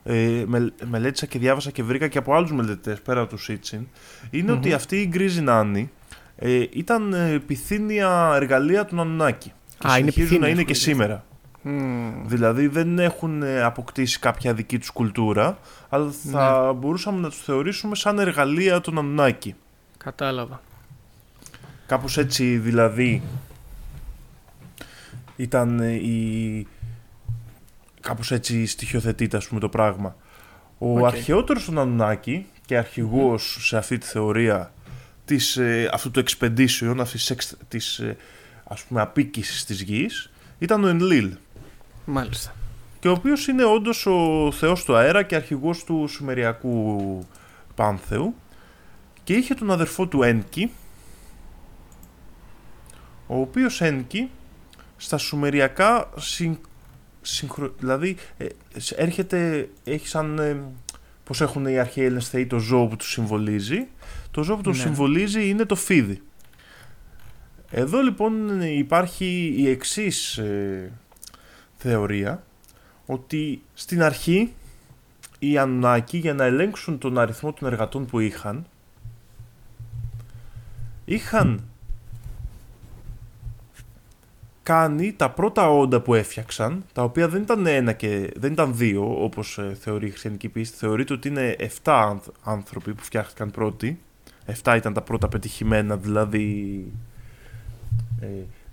[0.03, 3.87] ε, με, μελέτησα και διάβασα και βρήκα και από άλλους μελετητές πέρα από του Σίτσιν
[4.29, 4.57] είναι Μμμ.
[4.57, 5.91] ότι αυτή η γκρίζη νάνη
[6.35, 10.71] ε, ήταν ε, πυθύνια εργαλεία του Ανουνάκη και Α, είναι συνεχίζουν να πυθύνια, είναι και
[10.71, 11.25] έχουν σήμερα.
[11.61, 15.57] μμ, Δηλαδή δεν έχουν ε, αποκτήσει κάποια δική τους κουλτούρα
[15.89, 16.73] αλλά θα Ναι.
[16.73, 19.55] μπορούσαμε να τους θεωρήσουμε σαν εργαλεία του Ανουνάκη.
[19.97, 20.61] κατάλαβα.
[21.87, 23.21] Κάπως έτσι δηλαδή
[25.35, 26.67] ήταν ε, η...
[28.01, 30.15] Κάπως έτσι στοιχειοθετείται ας πούμε το πράγμα.
[30.77, 31.05] Ο Οκ.
[31.05, 34.71] αρχαιότερος των Ανουνάκι και αρχηγός σε αυτή τη θεωρία
[35.25, 38.17] της, ε, αυτού του expedition, αυτής της, εξ- της ε,
[38.63, 41.35] ας πούμε αποίκησης της γης ήταν ο Ενλίλ
[42.05, 42.53] Μάλιστα.
[42.99, 47.25] και ο οποίος είναι όντως ο θεός του αέρα και αρχηγός του Σουμεριακού
[47.75, 48.35] Πάνθεου
[49.23, 50.71] και είχε τον αδερφό του Ένκι
[53.27, 54.29] ο οποίος Ένκι
[54.97, 56.57] στα Σουμεριακά συν,
[57.21, 58.45] συγχρο- δηλαδή ε,
[58.77, 60.61] σ- έρχεται, έχει σαν ε,
[61.23, 63.87] πως έχουν οι αρχαίοι Έλληνες θεοί το ζώο που τους συμβολίζει
[64.31, 64.83] το ζώο που τους Ναι.
[64.83, 66.21] συμβολίζει είναι το φίδι
[67.71, 70.91] εδώ λοιπόν υπάρχει η εξής ε,
[71.77, 72.43] θεωρία
[73.05, 74.53] ότι στην αρχή
[75.39, 78.65] οι Ανουνάκοι για να ελέγξουν τον αριθμό των εργατών που είχαν
[81.05, 81.63] είχαν
[84.67, 89.23] κάνει τα πρώτα όντα που έφτιαξαν τα οποία δεν ήταν ένα και δεν ήταν δύο
[89.23, 93.99] όπως ε, θεωρεί η χριστιανική πίστη θεωρείται ότι είναι 7 άνθ- άνθρωποι που φτιάχτηκαν πρώτοι
[94.63, 96.85] 7 ήταν τα πρώτα πετυχημένα δηλαδή
[98.21, 98.25] ε,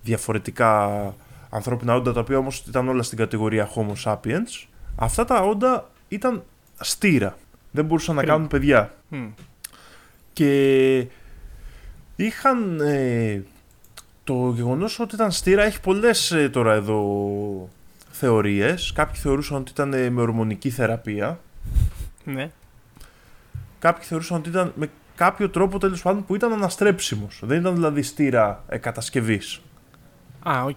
[0.02, 1.14] διαφορετικά
[1.50, 6.42] ανθρώπινα όντα τα οποία όμως ήταν όλα στην κατηγορία Homo sapiens αυτά τα όντα ήταν
[6.80, 7.36] στήρα
[7.70, 8.34] δεν μπορούσαν να Κρίμα.
[8.36, 9.26] κάνουν παιδιά Μμ.
[10.32, 11.06] και
[12.16, 13.42] είχαν ε,
[14.24, 17.68] το γεγονός ότι ήταν στείρα έχει πολλές ε, τώρα εδώ
[18.10, 21.40] θεωρίες κάποιοι θεωρούσαν ότι ήταν ε, με ορμονική θεραπεία
[22.24, 22.50] Ναι.
[23.78, 28.02] κάποιοι θεωρούσαν ότι ήταν με κάποιο τρόπο τέλος πάντων που ήταν αναστρέψιμος δεν ήταν δηλαδή
[28.02, 29.60] στείρα ε, κατασκευής
[30.48, 30.76] Α, οκ.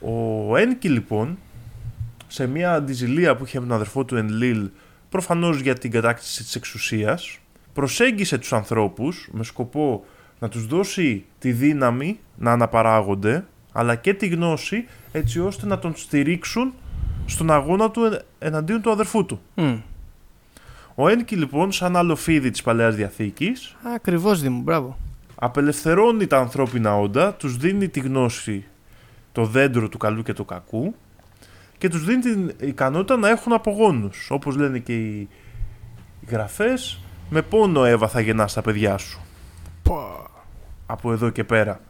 [0.00, 1.38] Ο Ένκι λοιπόν,
[2.26, 4.70] σε μια αντιζηλία που είχε με τον αδερφό του Ενλίλ,
[5.08, 7.38] προφανώς για την κατάκτηση της εξουσίας,
[7.72, 10.04] προσέγγισε τους ανθρώπους με σκοπό
[10.38, 15.96] να τους δώσει τη δύναμη να αναπαράγονται, αλλά και τη γνώση έτσι ώστε να τον
[15.96, 16.72] στηρίξουν
[17.26, 19.40] στον αγώνα του εν- εναντίον του αδερφού του.
[19.54, 19.76] Μμ.
[20.94, 24.98] Ο Ένκι λοιπόν, σαν άλλο φίδι της Παλαιάς Διαθήκης, Ακριβώς Δήμο, μπράβο.
[25.34, 28.64] απελευθερώνει τα ανθρώπινα όντα, τους δίνει τη γνώση,
[29.32, 30.94] το δέντρο του καλού και του κακού
[31.78, 34.26] και τους δίνει την ικανότητα να έχουν απογόνους.
[34.30, 35.18] Όπως λένε και οι,
[36.20, 39.20] οι γραφές, με πόνο Εύα θα γεννάς τα παιδιά σου.
[39.82, 40.26] Πω.
[40.90, 41.80] Από εδώ και πέρα.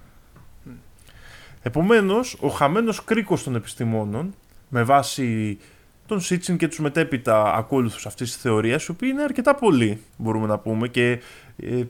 [1.63, 4.35] Επομένως, ο χαμένος κρίκος των επιστημόνων,
[4.69, 5.59] με βάση
[6.07, 10.47] τον Σίτσιν και τους μετέπειτα ακόλουθους αυτής της θεωρίας, οι οποίοι είναι αρκετά πολλοί, μπορούμε
[10.47, 11.21] να πούμε, και
[11.57, 11.83] ε,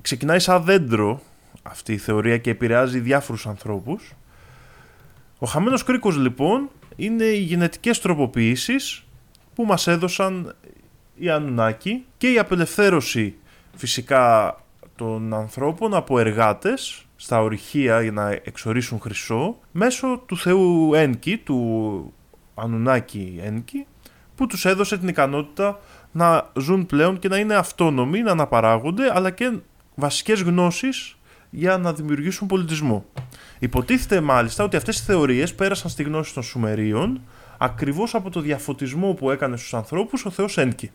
[0.00, 1.20] ξεκινάει σαν δέντρο
[1.62, 4.12] αυτή η θεωρία και επηρεάζει διάφορους ανθρώπους.
[5.38, 9.04] Ο χαμένος κρίκος λοιπόν είναι οι γενετικές τροποποιήσεις
[9.54, 10.54] που μας έδωσαν
[11.16, 13.34] οι Ανουνάκοι και η απελευθέρωση
[13.76, 14.54] φυσικά
[14.98, 22.12] των ανθρώπων από εργάτες στα ορυχεία για να εξορίσουν χρυσό μέσω του θεού Ένκη, του
[22.54, 23.86] Ανουνάκη Ένκη,
[24.34, 25.80] που τους έδωσε την ικανότητα
[26.12, 29.58] να ζουν πλέον και να είναι αυτόνομοι, να αναπαράγονται, αλλά και
[29.94, 31.16] βασικές γνώσεις
[31.50, 33.04] για να δημιουργήσουν πολιτισμό.
[33.58, 37.20] Υποτίθεται μάλιστα ότι αυτές οι θεωρίες πέρασαν στη γνώση των Σουμερίων
[37.58, 40.90] ακριβώς από το διαφωτισμό που έκανε στους ανθρώπους ο θεός Ένκη.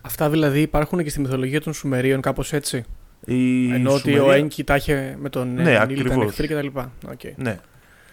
[0.00, 2.84] Αυτά δηλαδή υπάρχουν και στη μυθολογία των Σουμερίων κάπως έτσι;
[3.28, 6.24] Η Ενώ ότι Σουμερία- ο Ένκη τα είχε με τον Ναι, ναι, ήταν ακριβώς.
[6.24, 6.66] εχθροί κτλ.
[7.06, 7.32] Okay.
[7.36, 7.58] Ναι.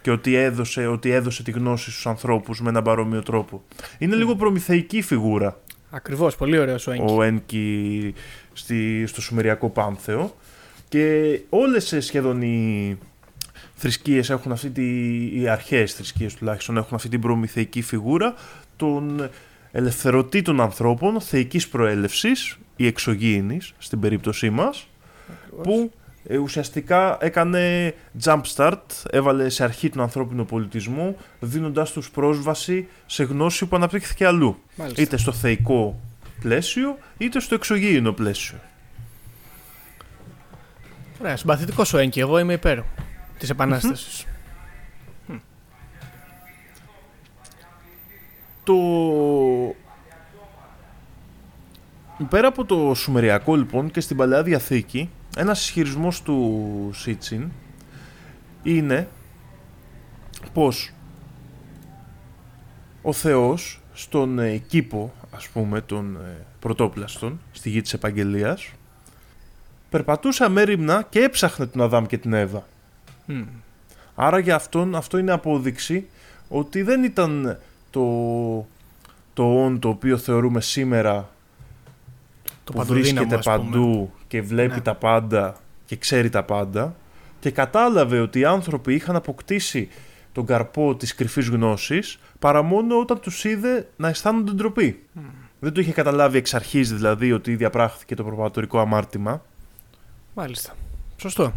[0.02, 3.64] Και ότι έδωσε, ότι έδωσε τη γνώση στους ανθρώπους με έναν παρόμοιο τρόπο.
[3.98, 5.58] Είναι λίγο προμηθεϊκή φιγούρα
[5.90, 7.12] Ακριβώς, πολύ ωραίος ο Ένκης.
[7.12, 8.14] ο Ένκη
[8.54, 10.36] στη, στο Σουμεριακό Πάνθεο
[10.90, 12.98] και όλες ε, σχεδόν οι
[13.76, 14.84] θρησκείες έχουν αυτή τη,
[15.42, 18.34] οι αρχαίες θρησκείες τουλάχιστον έχουν αυτή την προμηθεϊκή φιγούρα
[18.76, 19.30] των
[19.72, 24.88] ελευθερωτή των ανθρώπων θεϊκής προέλευσης ή εξωγήινης στην περίπτωσή μας
[25.64, 25.92] που
[26.28, 33.24] ε, ουσιαστικά έκανε jump start, έβαλε σε αρχή τον ανθρώπινο πολιτισμό δίνοντάς τους πρόσβαση σε
[33.24, 35.02] γνώση που αναπτύχθηκε αλλού Μάλιστα.
[35.02, 36.00] είτε στο θεϊκό
[36.42, 38.58] πλαίσιο είτε στο εξωγήινο πλαίσιο.
[41.22, 42.20] Ωραία, συμπαθητικός ο Ένκη.
[42.20, 42.80] Εγώ είμαι υπέρ
[43.38, 44.26] της επανάστασης.
[48.64, 48.74] Το...
[52.30, 57.50] Πέρα από το Σουμεριακό λοιπόν και στην Παλαιά Διαθήκη ένας ισχυρισμός του Σίτσιν
[58.64, 59.08] είναι
[60.54, 60.92] πως
[63.02, 68.72] ο Θεός στον ε, κήπο ας πούμε των ε, πρωτόπλαστων στη γη της Επαγγελίας
[69.90, 72.66] περπατούσε αμέριμνα και έψαχνε τον Αδάμ και την Εύα.
[74.16, 76.08] Άρα για αυτόν αυτό είναι απόδειξη
[76.50, 78.68] ότι δεν ήταν το,
[79.34, 81.30] το «ον» το οποίο θεωρούμε σήμερα
[82.64, 83.58] Το που παντοδύναμο, βρίσκεται ας πούμε.
[83.72, 84.82] παντού και βλέπει Ναι.
[84.82, 86.96] τα πάντα και ξέρει τα πάντα
[87.40, 89.90] και κατάλαβε ότι οι άνθρωποι είχαν αποκτήσει
[90.32, 95.04] τον καρπό της κρυφής γνώσης παρά μόνο όταν τους είδε να αισθάνονται ντροπή.
[95.60, 99.42] Δεν το είχε καταλάβει εξ αρχής δηλαδή ότι διαπράχθηκε το προπατορικό αμάρτημα.
[100.34, 100.74] Μάλιστα.
[101.18, 101.54] Σωστό.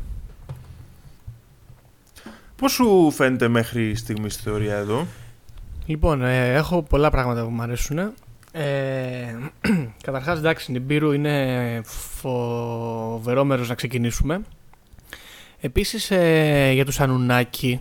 [2.57, 5.07] Πώς σου φαίνεται μέχρι στιγμής η θεωρία εδώ;
[5.87, 8.13] Λοιπόν, ε, έχω πολλά πράγματα που μου αρέσουν.
[8.59, 9.37] Ε,
[10.07, 14.41] Καταρχάς, εντάξει, Νιμπύρου είναι φοβερό μέρο να ξεκινήσουμε.
[15.61, 17.81] Επίσης, ε, για τους Ανουνάκη,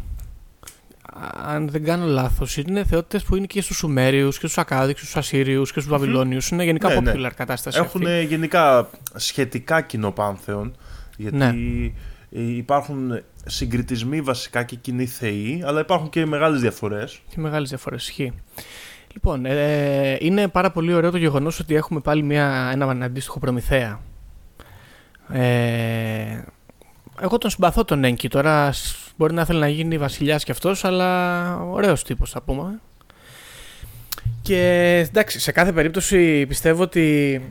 [1.45, 5.15] αν δεν κάνω λάθος, είναι θεότητες που είναι και στους Σουμέριους και στους Ακάδικους, στους
[5.15, 6.49] Ασσύριους και στους Βαβυλώνιους.
[6.49, 7.13] Είναι γενικά Ναι, ναι.
[7.15, 8.25] popular κατάσταση Έχουν αυτή.
[8.25, 10.75] γενικά σχετικά κοινό πάνθεον,
[11.17, 11.53] γιατί Ναι.
[12.29, 17.21] υπάρχουν συγκριτισμοί βασικά και κοινοί θεοί, αλλά υπάρχουν και μεγάλες διαφορές.
[17.29, 18.03] Και μεγάλες διαφορές.
[18.07, 18.33] Ισχύει.
[19.15, 23.99] Λοιπόν, ε, είναι πάρα πολύ ωραίο το γεγονός ότι έχουμε πάλι μια, ένα αντίστοιχο προμηθέα.
[25.30, 26.41] Ε,
[27.21, 28.28] εγώ τον συμπαθώ τον Έγκη.
[28.28, 32.80] Τώρα σ- μπορεί να θέλει να γίνει βασιλιάς κι αυτός, αλλά ωραίος τύπος θα πούμε.
[34.41, 34.60] Και
[35.10, 37.41] εντάξει, σε κάθε περίπτωση πιστεύω ότι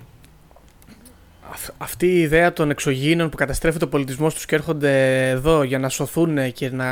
[1.53, 5.79] αυ- αυτή η ιδέα των εξωγήινων που καταστρέφει το πολιτισμό τους και έρχονται εδώ για
[5.79, 6.87] να σωθούν και να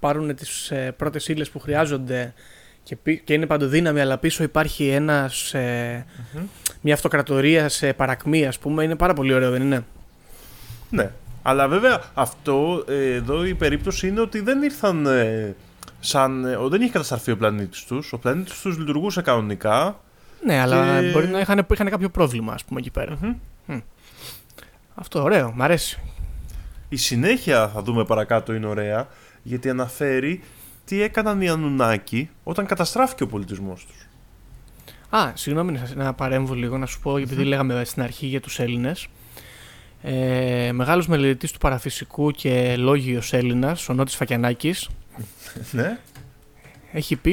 [0.00, 2.34] πάρουν τις ε, πρώτες ύλες που χρειάζονται
[2.84, 6.06] και, πι- και είναι παντοδύναμη αλλά πίσω υπάρχει ένας, ε,
[6.80, 9.84] μια αυτοκρατορία σε παρακμή ας πούμε είναι πάρα πολύ ωραίο δεν είναι;
[10.90, 11.10] Ναι.
[11.42, 15.54] Αλλά βέβαια αυτό ε, εδώ η περίπτωση είναι ότι δεν ήρθαν ε,
[16.00, 16.44] σαν...
[16.44, 18.12] ε, ο- δεν είχε καταστραφεί ο πλανήτης τους.
[18.12, 20.00] Ο πλανήτης τους λειτουργούσε κανονικά.
[20.44, 23.18] Ναι αλλά Και- μπορεί να είχαν, είχαν κάποιο πρόβλημα ας πούμε εκεί πέρα
[23.66, 23.80] Μμμ.
[24.94, 25.98] Αυτό ωραίο, μ' αρέσει
[26.88, 29.08] Η συνέχεια θα δούμε παρακάτω είναι ωραία
[29.42, 30.42] γιατί αναφέρει
[30.84, 34.06] τι έκαναν οι Ανουνάκοι όταν καταστράφηκε ο πολιτισμός τους.
[35.10, 38.40] Α, συγγνώμη να, σας- να παρέμβω λίγο, να σου πω, επειδή λέγαμε στην αρχή για
[38.40, 39.06] τους Έλληνες.
[40.02, 44.88] Ε, μεγάλος μελετητής του παραφυσικού και λόγιος Έλληνας, ο Νότης Φακιανάκης,
[45.72, 45.98] ναι.
[46.92, 47.32] έχει πει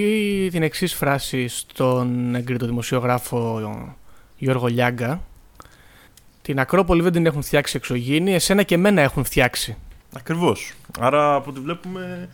[0.52, 3.62] την εξής φράση στον εγκρίτο δημοσιογράφο
[4.38, 5.22] Γιώργο Λιάγκα.
[6.42, 9.78] Την Ακρόπολη δεν την έχουν φτιάξει εξωγήινοι, εσένα και εμένα έχουν φτιάξει.
[10.16, 10.74] Ακριβώς.
[11.00, 12.30] Άρα από ό,τι βλέπουμε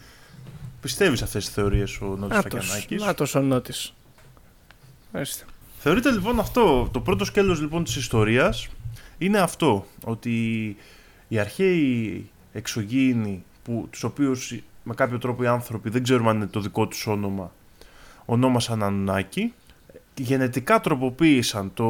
[0.88, 3.94] πιστεύεις σε αυτές τις θεωρίες ο Νότης Νάτος, Φακιανάκης; νάτος ο Νότης.
[5.12, 5.46] Ορίστε.
[5.78, 8.68] Θεωρείται λοιπόν αυτό, το πρώτο σκέλος λοιπόν της ιστορίας
[9.18, 10.36] είναι αυτό, ότι
[11.28, 16.48] οι αρχαίοι εξωγήινοι, που, τους οποίους με κάποιο τρόπο οι άνθρωποι δεν ξέρουμε αν είναι
[16.48, 17.52] το δικό τους όνομα,
[18.26, 19.54] ονόμασαν Ανουνάκη,
[20.16, 21.86] γενετικά τροποποίησαν το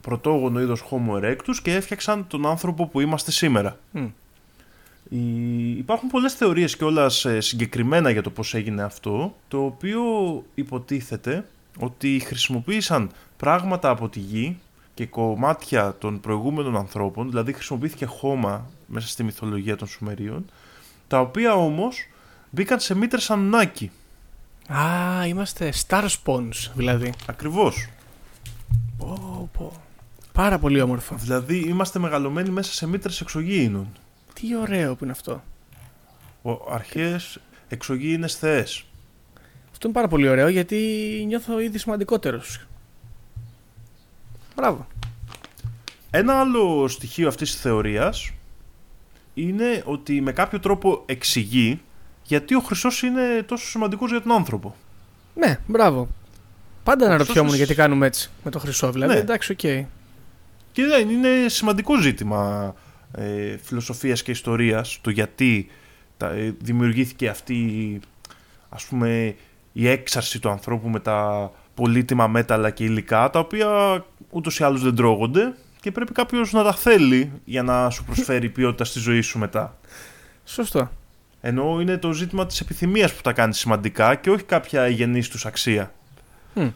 [0.00, 3.78] πρωτόγονο είδος Homo erectus και έφτιαξαν τον άνθρωπο που είμαστε σήμερα.
[3.90, 4.06] Μμ.
[5.08, 10.02] Οι- Υπάρχουν πολλές θεωρίες και συγκεκριμένα για το πώς έγινε αυτό, το οποίο
[10.54, 11.44] υποτίθεται
[11.78, 14.58] ότι χρησιμοποίησαν πράγματα από τη γη
[14.94, 20.44] και κομμάτια των προηγούμενων ανθρώπων, δηλαδή χρησιμοποιήθηκε χώμα μέσα στη μυθολογία των Σουμερίων,
[21.08, 22.06] τα οποία όμως
[22.50, 23.90] μπήκαν σε μήτρες Ανουνάκη.
[24.72, 27.12] Α, είμαστε Star Spawns δηλαδή.
[27.26, 27.88] Ακριβώς.
[28.98, 29.72] Πω, πω.
[30.32, 31.14] Πάρα πολύ όμορφο.
[31.18, 33.86] Δηλαδή είμαστε μεγαλωμένοι μέσα σε μήτρες εξωγήινων.
[34.40, 35.42] Τι ωραίο που είναι αυτό.
[36.42, 38.84] Ο αρχαίες εξωγήινες θεές.
[39.70, 40.76] Αυτό είναι πάρα πολύ ωραίο γιατί
[41.26, 42.66] νιώθω ήδη σημαντικότερος.
[44.56, 44.86] Μπράβο.
[46.10, 48.30] Ένα άλλο στοιχείο αυτής της θεωρίας
[49.34, 51.80] είναι ότι με κάποιο τρόπο εξηγεί
[52.22, 54.76] γιατί ο χρυσός είναι τόσο σημαντικός για τον άνθρωπο.
[55.34, 56.08] Ναι, μπράβο.
[56.82, 58.92] Πάντα Ο αναρωτιόμουν χρυσός- γιατί κάνουμε έτσι με το χρυσό.
[58.92, 59.18] Δηλαδή, Ναι.
[59.20, 59.58] εντάξει, οκ.
[60.72, 62.74] Και δεν είναι σημαντικό ζήτημα
[63.12, 65.68] ε, φιλοσοφίας και ιστορίας το γιατί
[66.16, 68.00] τα, ε, δημιουργήθηκε αυτή
[68.68, 69.34] ας πούμε
[69.72, 73.68] η έξαρση του ανθρώπου με τα πολύτιμα μέταλλα και υλικά τα οποία
[74.30, 78.48] ούτως ή άλλως δεν τρώγονται και πρέπει κάποιος να τα θέλει για να σου προσφέρει
[78.48, 79.76] ποιότητα στη ζωή σου μετά.
[80.44, 80.90] Σωστό.
[81.40, 85.46] Ενώ είναι το ζήτημα της επιθυμίας που τα κάνει σημαντικά και όχι κάποια γενής τους
[85.46, 85.92] αξία.
[86.54, 86.66] Μμ.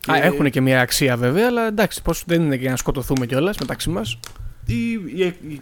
[0.00, 3.26] Και- Α, έχουν και μια αξία βέβαια, αλλά εντάξει, πώς δεν είναι για να σκοτωθούμε
[3.26, 4.18] κιόλας μεταξύ μας.
[4.66, 5.60] Οι, οι, οι,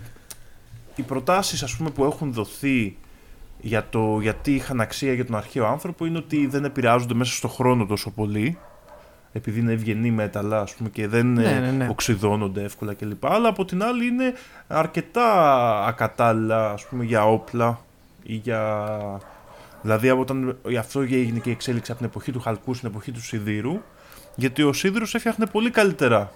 [0.95, 2.97] οι προτάσεις ας πούμε που έχουν δοθεί
[3.61, 7.49] για το γιατί είχαν αξία για τον αρχαίο άνθρωπο είναι ότι δεν επηρεάζονται μέσα στο
[7.49, 8.59] χρόνο τόσο πολύ
[9.33, 11.89] επειδή είναι ευγενή μέταλλα ας πούμε και δεν Ναι, ε, ναι, ναι.
[11.91, 13.27] οξυδώνονται εύκολα κλπ.
[13.27, 14.33] Αλλά από την άλλη είναι
[14.67, 17.81] αρκετά ακατάλληλα ας πούμε για όπλα
[18.23, 18.89] ή για...
[19.83, 22.89] Δηλαδή από όταν γι' αυτό έγινε και η εξέλιξη από την εποχή του χαλκού στην
[22.89, 23.81] εποχή του σιδήρου
[24.37, 26.31] γιατί ο σίδηρος έφτιαχνε πολύ καλύτερα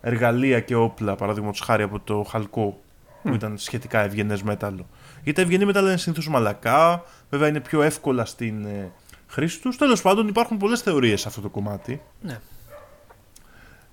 [0.00, 2.80] εργαλεία και όπλα, παραδείγματο χάρη από το χαλκό,
[3.22, 4.86] που ήταν σχετικά ευγενές μέταλλο.
[5.14, 8.90] Γιατί τα ευγενή μέταλλα είναι συνήθως μαλακά, βέβαια είναι πιο εύκολα στην ε,
[9.28, 9.76] χρήση τους.
[9.76, 12.00] Τέλος πάντων, υπάρχουν πολλές θεωρίες σε αυτό το κομμάτι.
[12.20, 12.38] Ναι.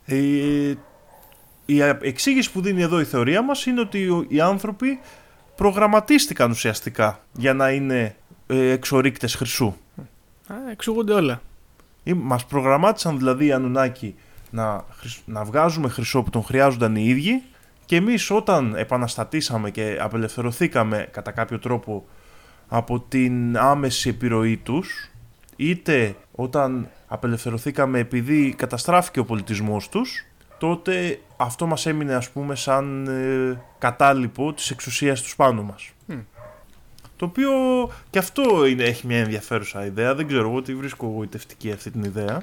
[0.05, 0.73] Ε,
[1.65, 4.99] η α- εξήγηση που δίνει εδώ η θεωρία μας είναι ότι ο- οι άνθρωποι
[5.55, 8.15] προγραμματίστηκαν ουσιαστικά για να είναι
[8.47, 9.73] ε, εξορίκτες χρυσού.
[10.47, 11.41] Α, εξηγούνται όλα.
[12.03, 14.15] Ή Μας προγραμμάτισαν δηλαδή οι Ανουνάκοι
[14.55, 17.43] να, χρυσ- να βγάζουμε χρυσό που τον χρειάζονταν οι ίδιοι
[17.85, 22.05] και εμείς όταν επαναστατήσαμε και απελευθερωθήκαμε κατά κάποιο τρόπο
[22.67, 25.11] από την άμεση επιρροή τους
[25.55, 30.25] είτε όταν απελευθερωθήκαμε επειδή καταστράφηκε ο πολιτισμός τους
[30.57, 35.89] τότε αυτό μας έμεινε ας πούμε σαν ε, κατάλοιπο της εξουσίας τους πάνω μας.
[36.05, 36.19] Μμ.
[37.17, 37.51] Το οποίο
[38.09, 40.15] και αυτό είναι, έχει μια ενδιαφέρουσα ιδέα.
[40.15, 42.41] Δεν ξέρω εγώ τι βρίσκω γοητευτική αυτή την ιδέα.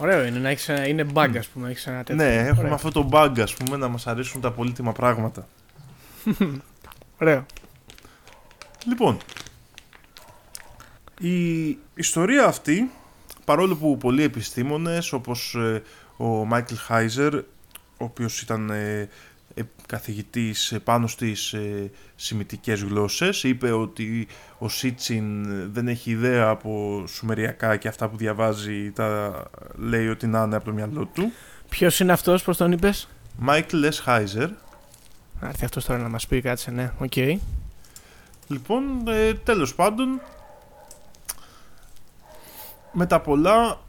[0.00, 1.70] Ωραίο είναι να έχεις ένα, είναι bug, ας πούμε.
[1.70, 2.24] Έχεις ένα τέτοιο.
[2.24, 2.74] ναι, έχουμε Ωραίο.
[2.74, 5.48] αυτό το bug, ας πούμε, να μας αρέσουν τα πολύτιμα πράγματα.
[7.20, 7.46] Ωραίο.
[8.86, 9.18] Λοιπόν,
[11.20, 12.90] η ιστορία αυτή,
[13.44, 15.82] παρόλο που πολλοί επιστήμονες, όπως ε,
[16.16, 17.44] ο Μάικλ Χάιζερ, ο
[17.96, 19.08] οποίος ήταν ε, ε,
[19.86, 24.26] καθηγητής ε, πάνω στις ε, σημιτικές γλώσσες, είπε ότι
[24.58, 29.42] ο Σίτσιν δεν έχει ιδέα από σουμεριακά και αυτά που διαβάζει τα
[29.74, 31.32] λέει ότι να είναι από το μυαλό του.
[31.68, 34.48] Ποιος είναι αυτός, πώς τον είπες; Μάικλ Λες Χάιζερ,
[35.40, 36.92] Να έρθει αυτός τώρα να μας πει, κάτσε, ναι.
[36.98, 37.16] Οκ.
[38.46, 40.20] Λοιπόν, ε, τέλος πάντων,
[42.92, 43.80] με τα πολλά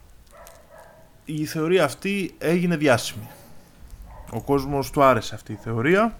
[1.26, 3.28] η θεωρία αυτή έγινε διάσημη.
[4.32, 6.16] Ο κόσμος του άρεσε αυτή η θεωρία,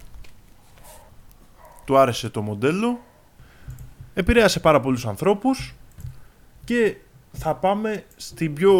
[1.84, 3.00] του άρεσε το μοντέλο,
[4.14, 5.74] επηρέασε πάρα πολλούς ανθρώπους
[6.64, 6.96] και
[7.32, 8.74] θα πάμε στην πιο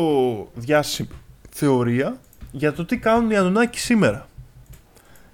[0.54, 1.08] διάσημη
[1.50, 2.18] θεωρία
[2.52, 4.28] για το τι κάνουν οι Ανουνάκοι σήμερα.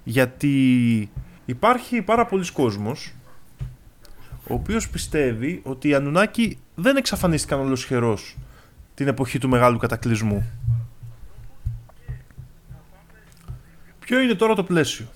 [0.05, 1.11] Γιατί
[1.45, 3.13] υπάρχει πάρα πολλοί κόσμος
[4.49, 8.37] ο οποίος πιστεύει ότι οι Ανουνάκοι δεν εξαφανίστηκαν ολοσχερός
[8.95, 10.45] την εποχή του Μεγάλου Κατακλυσμού.
[14.05, 15.07] Ποιο είναι τώρα το πλαίσιο;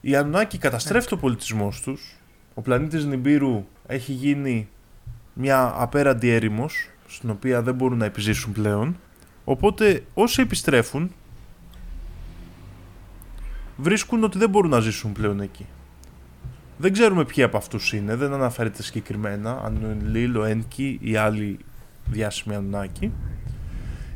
[0.00, 2.16] Οι Ανουνάκοι καταστρέφει ο πολιτισμός τους,
[2.54, 4.68] ο πλανήτης Νιμπύρου έχει γίνει
[5.32, 8.96] μια απέραντη έρημος, στην οποία δεν μπορούν να επιζήσουν πλέον,
[9.44, 11.12] οπότε όσοι επιστρέφουν
[13.76, 15.66] βρίσκουν ότι δεν μπορούν να ζήσουν πλέον εκεί.
[16.76, 20.98] Δεν ξέρουμε ποιοι από αυτούς είναι, δεν αναφέρεται συγκεκριμένα, αν είναι ο Λίλ, ο Ένκι
[21.02, 21.58] ή άλλοι
[22.06, 23.12] διάσημοι Ανουνάκοι.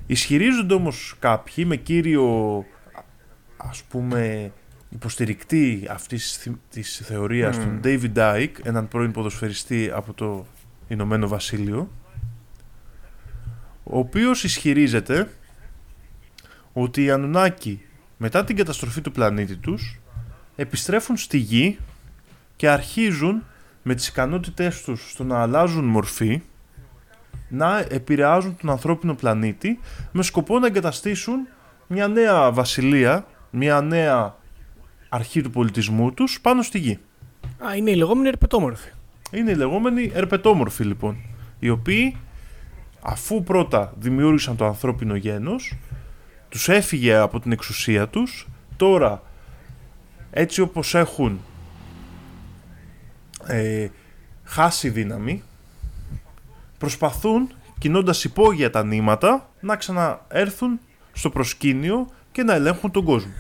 [0.07, 2.65] Ισχυρίζονται όμως κάποιοι με κύριο
[3.57, 4.53] ας πούμε
[4.89, 7.65] υποστηρικτή αυτής θη- της θεωρίας, Μμμ.
[7.65, 10.47] τον David Dyke, έναν πρώην ποδοσφαιριστή από το
[10.89, 11.91] Ηνωμένο Βασίλειο,
[13.83, 15.29] ο οποίος ισχυρίζεται
[16.73, 17.81] ότι οι Ανουνάκοι
[18.17, 20.01] μετά την καταστροφή του πλανήτη τους
[20.57, 21.79] επιστρέφουν στη γη
[22.57, 23.45] και αρχίζουν
[23.83, 26.43] με τις ικανότητές τους στο να αλλάζουν μορφή
[27.49, 29.79] να επηρεάζουν τον ανθρώπινο πλανήτη
[30.13, 31.49] με σκοπό να εγκαταστήσουν
[31.87, 34.35] μια νέα βασιλεία, μια νέα
[35.09, 36.99] αρχή του πολιτισμού τους πάνω στη γη.
[37.67, 38.91] Α, είναι οι λεγόμενοι ερπετόμορφοι.
[39.31, 41.17] Είναι οι λεγόμενοι ερπετόμορφοι λοιπόν,
[41.59, 42.17] οι οποίοι
[43.01, 45.77] αφού πρώτα δημιούργησαν το ανθρώπινο γένος,
[46.49, 49.23] τους έφυγε από την εξουσία τους, τώρα
[50.31, 51.41] έτσι όπως έχουν
[53.47, 53.89] ε,
[54.45, 55.43] χάσει δύναμη,
[56.79, 60.81] προσπαθούν, κινώντας υπόγεια τα νήματα, να ξαναέρθουν
[61.13, 63.33] στο προσκήνιο και να ελέγχουν τον κόσμο.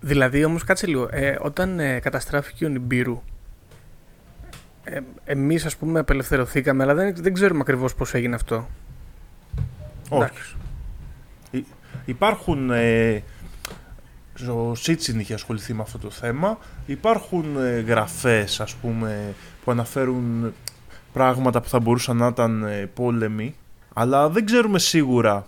[0.00, 3.22] Δηλαδή όμως κάτσε λίγο, ε, όταν ε, καταστράφηκε ο Νιμπύρου,
[4.84, 8.68] ε, εμείς ας πούμε απελευθερωθήκαμε, αλλά δεν, δεν ξέρουμε ακριβώς πώς έγινε αυτό.
[10.08, 10.22] Όχι.
[10.22, 10.56] Εντάξει.
[11.50, 11.66] Υ-
[12.04, 12.70] Υπάρχουν.
[12.70, 13.22] Ε,
[14.50, 16.58] ο Σίτσιν είχε ασχοληθεί με αυτό το θέμα.
[16.86, 20.52] Υπάρχουν ε, γραφές, ας πούμε, που αναφέρουν
[21.12, 23.54] πράγματα που θα μπορούσαν να ήταν ε, πόλεμοι.
[23.94, 25.46] Αλλά δεν ξέρουμε σίγουρα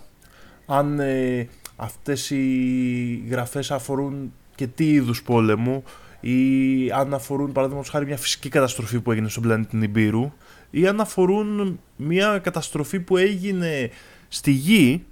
[0.65, 1.47] αν ε,
[1.79, 5.83] αυτές οι γραφές αφορούν και τι είδους πόλεμου
[6.19, 10.31] ή αν αφορούν παραδείγματος χάρη μια φυσική καταστροφή που έγινε στον πλανήτη Νιμπύρου
[10.69, 13.89] ή αν αφορούν μια καταστροφή που έγινε
[14.27, 15.03] στη γη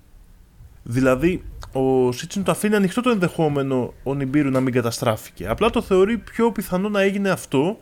[0.90, 5.48] Δηλαδή, ο Σίτσιν το αφήνει ανοιχτό το ενδεχόμενο ο Νιμπύρου να μην καταστράφηκε.
[5.48, 7.80] Απλά το θεωρεί πιο πιθανό να έγινε αυτό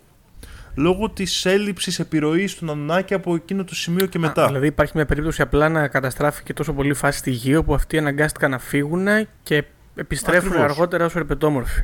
[0.76, 4.44] λόγω της έλλειψης επιρροής του Νανουνάκη από εκείνο το σημείο και μετά.
[4.44, 7.98] Α, δηλαδή υπάρχει μια περίπτωση απλά να καταστράφηκε τόσο πολύ φάση στη γη όπου αυτοί
[7.98, 9.08] αναγκάστηκαν να φύγουν
[9.44, 9.64] και
[9.96, 10.72] επιστρέφουν Ακριβώς.
[10.72, 11.84] αργότερα ως ερπετόμορφοι.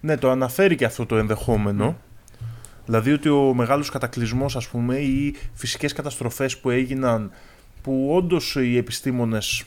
[0.00, 1.96] Ναι, το αναφέρει και αυτό το ενδεχόμενο.
[2.84, 7.30] Δηλαδή ότι ο μεγάλος κατακλυσμός ας πούμε ή φυσικές καταστροφές που έγιναν
[7.82, 9.64] που όντως οι επιστήμονες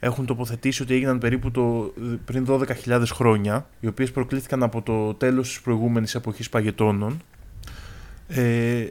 [0.00, 1.92] έχουν τοποθετήσει ότι έγιναν περίπου το,
[2.24, 7.20] πριν 12.000 χρόνια οι οποίες προκλήθηκαν από το τέλος της προηγούμενης εποχής παγετώνων
[8.28, 8.86] ε,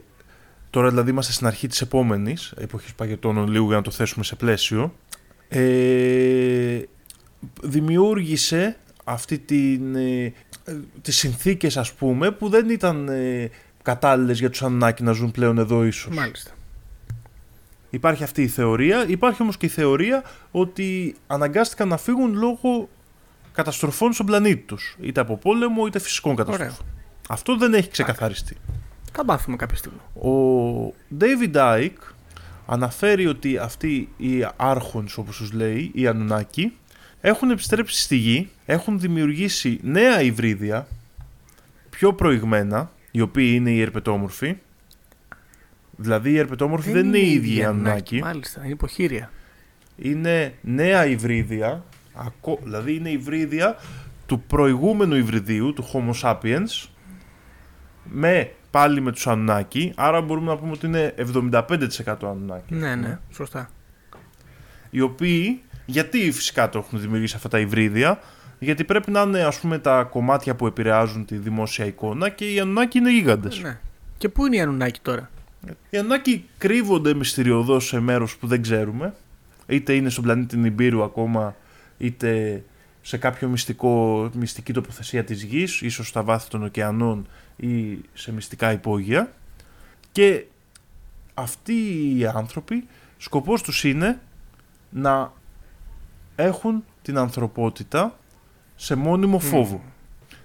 [0.70, 4.34] τώρα δηλαδή είμαστε στην αρχή της επόμενης εποχής παγετώνων λίγο για να το θέσουμε σε
[4.34, 4.94] πλαίσιο
[5.48, 6.82] ε,
[7.62, 10.24] δημιούργησε αυτή την, ε,
[10.64, 13.50] ε, τις συνθήκες ας πούμε που δεν ήταν ε,
[13.82, 16.14] κατάλληλες για τους Αννάκη να ζουν πλέον εδώ ίσως.
[16.14, 16.50] Μάλιστα.
[17.90, 19.04] Υπάρχει αυτή η θεωρία.
[19.08, 22.88] Υπάρχει όμως και η θεωρία ότι αναγκάστηκαν να φύγουν λόγω
[23.52, 24.96] καταστροφών στον πλανήτη τους.
[25.00, 26.86] Είτε από πόλεμο είτε φυσικών καταστροφών.
[27.28, 28.56] Αυτό δεν έχει ξεκαθαριστεί.
[29.18, 29.98] Θα μάθουμε κάποια στιγμή.
[30.14, 32.12] Ο David Icke
[32.66, 36.72] αναφέρει ότι αυτοί οι άρχονες όπως τους λέει, οι Ανουνάκοι,
[37.20, 40.86] έχουν επιστρέψει στη γη, έχουν δημιουργήσει νέα υβρίδια,
[41.90, 44.56] πιο προηγμένα, οι οποίοι είναι οι ερπετόμορφοι.
[45.96, 48.18] Δηλαδή οι ερπετόμορφοι δεν, είναι οι ίδιοι οι Ανουνάκοι.
[48.18, 49.30] Μάλιστα, είναι υποχείρια.
[49.96, 53.76] Είναι νέα υβρίδια, ακο- δηλαδή είναι υβρίδια
[54.26, 56.88] του προηγούμενου υβριδίου, του Homo sapiens,
[58.04, 61.60] με πάλι με τους Ανουνάκη, άρα μπορούμε να πούμε ότι είναι 75%
[62.22, 62.74] Ανουνάκη.
[62.74, 63.70] Ναι, ναι, σωστά.
[64.90, 68.18] Οι οποίοι, γιατί φυσικά το έχουν δημιουργήσει αυτά τα υβρίδια,
[68.58, 72.60] γιατί πρέπει να είναι ας πούμε τα κομμάτια που επηρεάζουν τη δημόσια εικόνα και οι
[72.60, 73.60] Ανουνάκοι είναι γίγαντες.
[73.60, 73.78] Ναι.
[74.18, 75.30] Και πού είναι οι Ανουνάκοι τώρα;
[75.90, 79.14] Οι Ανουνάκοι κρύβονται μυστηριωδώς σε μέρος που δεν ξέρουμε.
[79.66, 81.56] Είτε είναι στον πλανήτη Νιμπύρου ακόμα,
[81.98, 82.62] είτε
[83.02, 87.26] σε κάποιο μυστικό, μυστική τοποθεσία της γης, ίσως στα βάθη των ωκεανών
[87.56, 89.32] ή σε μυστικά υπόγεια.
[90.12, 90.44] Και
[91.34, 91.72] αυτοί
[92.16, 94.20] οι άνθρωποι, σκοπός τους είναι
[94.90, 95.32] να
[96.36, 98.18] έχουν την ανθρωπότητα
[98.76, 99.82] σε μόνιμο φόβο.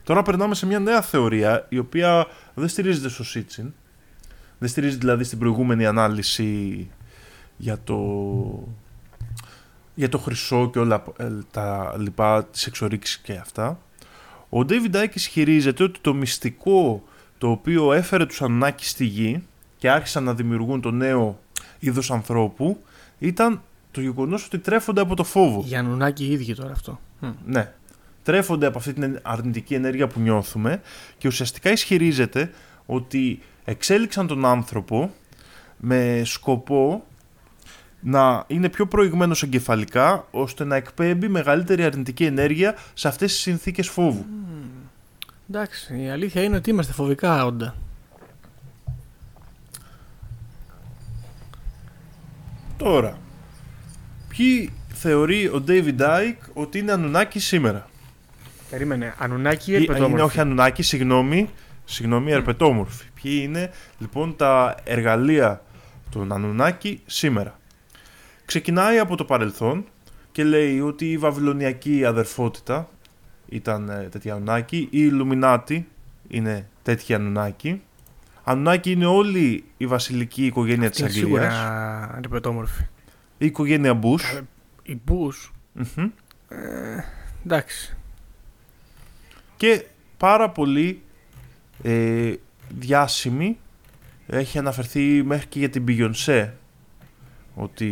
[0.03, 3.73] Τώρα περνάμε σε μια νέα θεωρία, η οποία δεν στηρίζεται στο Σίτσιν,
[4.59, 6.89] δεν στηρίζει δηλαδή στην προηγούμενη ανάλυση
[7.57, 7.97] για το,
[9.95, 13.79] για το χρυσό και όλα ε, τα λοιπά, τις εξορίξεις και αυτά.
[14.53, 17.03] Ο David Icke ισχυρίζεται ότι το μυστικό
[17.37, 19.43] το οποίο έφερε τους Ανουνάκη στη γη
[19.77, 21.39] και άρχισαν να δημιουργούν το νέο
[21.79, 22.83] είδος ανθρώπου
[23.19, 23.61] ήταν
[23.91, 25.65] το γεγονός ότι τρέφονται από το φόβο.
[25.69, 26.99] Οι Ανουνάκοι οι ίδιοι τώρα αυτό.
[27.19, 27.29] Μμ.
[27.45, 27.71] Ναι.
[28.23, 30.81] Τρέφονται από αυτή την αρνητική ενέργεια που νιώθουμε
[31.17, 32.51] και ουσιαστικά ισχυρίζεται
[32.85, 35.13] ότι εξέλιξαν τον άνθρωπο
[35.77, 37.05] με σκοπό
[38.01, 43.87] να είναι πιο προηγμένος εγκεφαλικά ώστε να εκπέμπει μεγαλύτερη αρνητική ενέργεια σε αυτές τις συνθήκες
[43.89, 44.25] φόβου.
[45.49, 47.75] Εντάξει, η αλήθεια είναι ότι είμαστε φοβικά όντα.
[52.77, 53.17] Τώρα,
[54.27, 57.89] ποιοι θεωρεί ο David Icke ότι είναι Ανουνάκη σήμερα;
[58.69, 60.11] Περίμενε, Ανουνάκη ή Ή- ερπετόμορφοι.
[60.13, 61.49] Είναι όχι Ανουνάκη, συγγνώμη,
[61.85, 63.05] συγγνώμη, ερπετόμορφοι.
[63.21, 65.61] Ποιοι είναι λοιπόν τα εργαλεία
[66.09, 67.59] των Ανουνάκη σήμερα;
[68.51, 69.85] Ξεκινάει από το παρελθόν
[70.31, 72.89] και λέει ότι η βαβυλωνιακή αδερφότητα
[73.49, 75.87] ήταν ε, τέτοια Ανουνάκη, η Ιλουμινάτη
[76.27, 77.81] είναι τέτοια Ανουνάκη.
[78.43, 81.27] Ανουνάκη είναι όλη η βασιλική οικογένεια της Είναι Αγγλίας.
[81.27, 82.83] σίγουρα ερπετόμορφοι.
[83.37, 84.41] Η οικογένεια Bush.
[84.83, 86.09] Οι Μπούς, Μμμ.
[86.49, 87.03] Ε,
[87.45, 87.97] εντάξει.
[89.57, 89.85] Και
[90.17, 91.01] πάρα πολύ
[91.83, 92.33] ε,
[92.69, 93.57] διάσημη
[94.27, 96.49] έχει αναφερθεί μέχρι και για την Beyoncé
[97.55, 97.85] ότι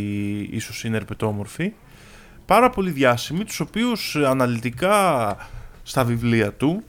[0.51, 1.73] ίσως είναι ερπετόμορφη.
[2.45, 5.37] Πάρα πολύ διάσημη τους οποίους αναλυτικά
[5.83, 6.83] στα βιβλία του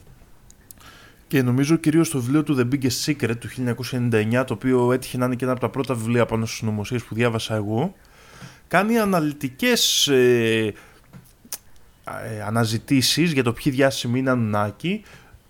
[1.26, 3.48] και νομίζω κυρίως στο βιβλίο του The Biggest Secret του
[4.10, 7.02] 1999 το οποίο έτυχε να είναι και ένα από τα πρώτα βιβλία πάνω στις νομοσίες
[7.02, 7.94] που διάβασα εγώ
[8.68, 10.74] κάνει αναλυτικές ε,
[12.04, 15.02] ε, αναζητήσεις για το ποιοι διάσημοι είναι Ανουνάκη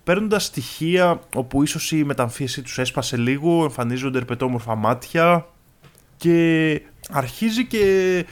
[0.03, 5.47] παίρνοντας στοιχεία όπου ίσως η μεταμφίεση τους έσπασε λίγο, εμφανίζονται ερπετόμορφα μάτια
[6.17, 6.81] και
[7.11, 8.25] αρχίζει και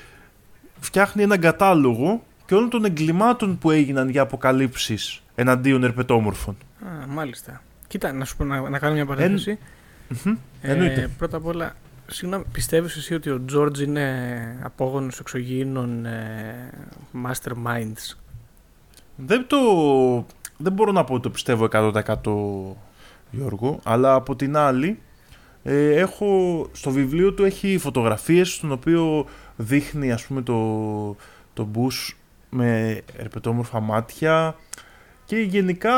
[0.80, 6.58] φτιάχνει έναν κατάλογο και όλων των εγκλημάτων που έγιναν για αποκαλύψεις εναντίον ερπετόμορφων.
[6.86, 7.62] Α, μάλιστα.
[7.88, 9.60] Κοίτα, να σου πω να, να κάνω μια παρένθεση.
[10.62, 11.10] Ε, εννοείται.
[11.18, 11.76] πρώτα απ' όλα,
[12.08, 16.70] συγγνώμη, πιστεύεις εσύ ότι ο Τζόρτζ είναι απόγονος εξωγήινων ε,
[17.26, 18.18] masterminds;
[19.16, 19.58] Δεν το...
[20.58, 21.94] Δεν μπορώ να πω ότι το πιστεύω 100%
[23.32, 25.00] Γιώργο, αλλά από την άλλη
[25.64, 31.16] ε, έχω, στο βιβλίο του έχει φωτογραφίες στον οποίο δείχνει ας πούμε το,
[31.54, 32.14] το Bush
[32.50, 34.56] με ερπετόμορφα μάτια
[35.26, 35.94] και γενικά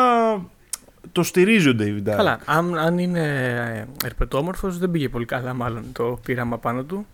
[1.12, 2.16] το στηρίζει ο David Icke.
[2.16, 7.06] Καλά, αν, αν είναι ερπετόμορφος δεν πήγε πολύ καλά μάλλον το πείραμα πάνω του.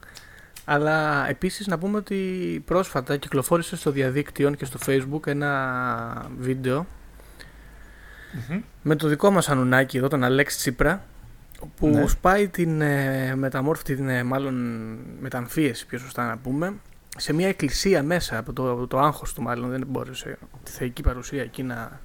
[0.66, 2.16] Αλλά επίσης να πούμε ότι
[2.66, 6.86] πρόσφατα κυκλοφόρησε στο διαδίκτυο και στο facebook ένα βίντεο
[8.82, 11.04] με το δικό μας Ανουνάκη εδώ, τον Αλέξη Τσίπρα
[11.76, 12.08] που Ναι.
[12.08, 14.56] σπάει την ε, μεταμόρφη, την ε, μάλλον
[15.20, 16.74] μεταμφίεση πιο σωστά να πούμε
[17.18, 21.02] σε μια εκκλησία μέσα από το, από το άγχος του μάλλον δεν μπόρεσε τη θεϊκή
[21.02, 22.00] παρουσία εκεί να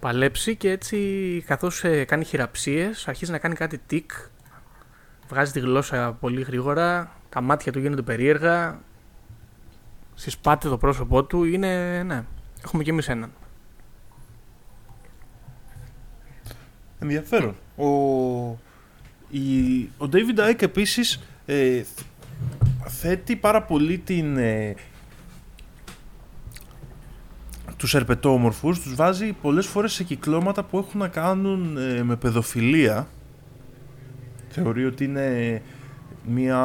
[0.00, 0.98] παλέψει και έτσι
[1.46, 4.10] καθώς ε, κάνει χειραψίες αρχίζει να κάνει κάτι τικ
[5.28, 8.80] βγάζει τη γλώσσα πολύ γρήγορα τα μάτια του γίνονται περίεργα
[10.14, 12.24] συσπάται το πρόσωπό του είναι ναι
[12.64, 13.30] έχουμε και εμείς έναν
[17.04, 17.56] Ενδιαφέρον.
[17.76, 17.86] Ο,
[19.34, 21.82] η, ο David Icke επίσης ε,
[22.86, 24.74] θέτει πάρα πολύ την, ε,
[27.76, 33.08] τους ερπετόμορφους, τους βάζει πολλές φορές σε κυκλώματα που έχουν να κάνουν ε, με παιδοφιλία.
[34.48, 35.62] Θεωρεί ότι είναι
[36.26, 36.60] μια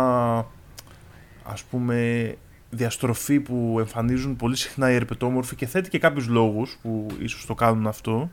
[1.44, 2.36] ας πούμε
[2.70, 7.56] διαστροφή που εμφανίζουν πολύ συχνά οι ερπετόμορφοι και θέτει και κάποιους λόγους που ίσως το
[7.56, 8.30] κάνουν αυτό.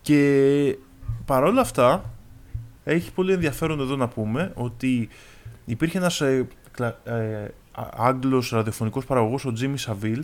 [0.00, 0.78] Και
[1.24, 2.15] παρόλα αυτά,
[2.88, 5.08] έχει πολύ ενδιαφέρον εδώ να πούμε ότι
[5.64, 10.22] υπήρχε ένας ε, κλα- ε, α- Άγγλος ραδιοφωνικός παραγωγός, ο Jimmy Savile,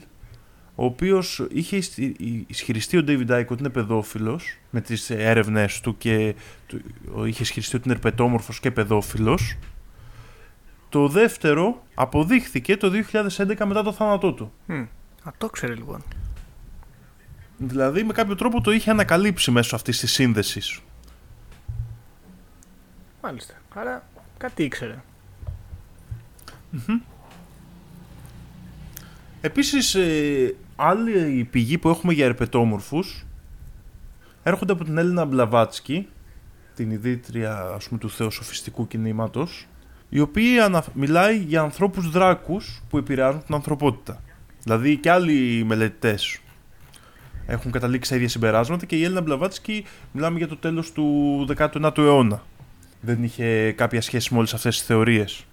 [0.74, 5.80] ο οποίος είχε ισ- ι- ισχυριστεί ο David Icke ότι είναι παιδόφιλος με τις έρευνες
[5.80, 6.34] του και
[6.66, 6.80] του-
[7.14, 9.56] ο- είχε ισχυριστεί ότι είναι ερπετόμορφος και παιδόφιλος.
[10.88, 14.52] Το δεύτερο αποδείχθηκε το 2011 μετά το θάνατό του.
[14.66, 14.74] Μμ.
[15.24, 16.02] Α, το ξέρει λοιπόν.
[17.58, 20.80] Δηλαδή με κάποιο τρόπο το είχε ανακαλύψει μέσω αυτής της σύνδεσης.
[23.23, 23.55] Μάλιστα.
[23.75, 24.05] Άρα
[24.39, 25.03] κάτι ήξερε.
[29.41, 33.25] Επίσης, ε, άλλη πηγή που έχουμε για ερπετόμορφους
[34.43, 36.09] έρχονται από την Έλληνα Μπλαβάτσκι,
[36.75, 39.66] την ιδρύτρια ας πούμε, του θεοσοφιστικού κινήματος,
[40.09, 44.20] η οποία ανα- μιλάει για ανθρώπους δράκους που επηρεάζουν την ανθρωπότητα.
[44.62, 46.39] Δηλαδή και άλλοι μελετητές
[47.47, 51.99] έχουν καταλήξει στα ίδια συμπεράσματα και η Έλληνα Μπλαβάτσκι μιλάμε για το τέλος του 19ου
[51.99, 52.43] αιώνα.
[53.05, 55.46] Δεν είχε κάποια σχέση με όλες αυτές τις θεωρίες.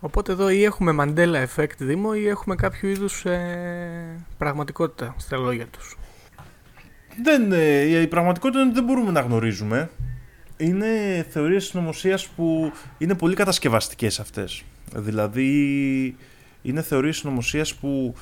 [0.00, 5.66] Οπότε εδώ ή έχουμε Mandela Effect Δήμο ή έχουμε κάποιο είδους ε, πραγματικότητα στα λόγια
[5.66, 5.98] τους.
[7.22, 9.90] Δεν, ε, η πραγματικότητα είναι ότι δεν μπορούμε να γνωρίζουμε.
[10.56, 10.86] Είναι
[11.30, 14.64] θεωρίες συνωμοσία που είναι πολύ κατασκευαστικές αυτές.
[14.94, 16.16] Δηλαδή,
[16.62, 18.14] είναι θεωρίες συνωμοσία που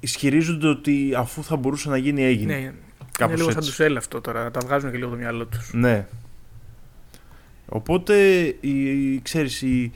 [0.00, 2.54] ισχυρίζονται ότι αφού θα μπορούσε να γίνει έγινε.
[2.54, 2.74] Ναι, είναι
[3.12, 3.70] Κάπως λίγο σαν έτσι.
[3.70, 4.50] τους έλ' αυτό τώρα.
[4.50, 5.70] Τα βγάζουν και λίγο το μυαλό τους.
[5.72, 6.06] Ναι.
[7.68, 9.92] Οπότε, η, ξέρεις, η,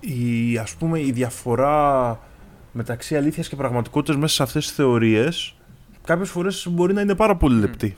[0.00, 2.20] η, ας πούμε, η διαφορά
[2.72, 5.54] μεταξύ αλήθειας και πραγματικότητας μέσα σε αυτές τις θεωρίες
[6.04, 7.96] κάποιες φορές μπορεί να είναι πάρα πολύ λεπτή.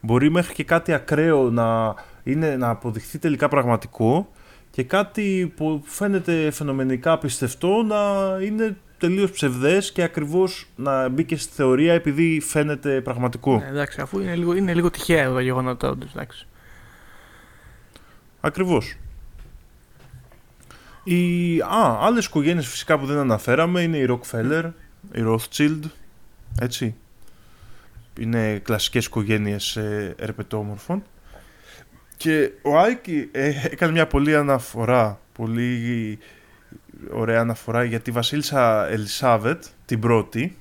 [0.00, 4.28] Μπορεί μέχρι και κάτι ακραίο να, είναι, να αποδειχθεί τελικά πραγματικό
[4.70, 7.96] και κάτι που φαίνεται φαινομενικά πιστευτό να
[8.44, 13.58] είναι τελείως ψευδές και ακριβώς να μπει και στη θεωρία επειδή φαίνεται πραγματικό.
[13.58, 16.46] Ναι, εντάξει, αφού είναι λίγο, είναι λίγο τυχαία εδώ τα γεγονότα όντως, εντάξει.
[18.44, 18.96] Ακριβώς.
[21.04, 24.70] Οι α, άλλες οικογένειες φυσικά που δεν αναφέραμε είναι η Rockefeller,
[25.12, 25.80] η Rothschild,
[26.60, 26.94] έτσι.
[28.18, 31.02] Είναι κλασικές οικογένειες ε, ερπετόμορφων.
[32.16, 36.18] Και ο Άικη ε, έκανε μια πολύ αναφορά, πολύ
[37.10, 40.56] ωραία αναφορά για τη Βασίλισσα Ελισάβετ, την πρώτη,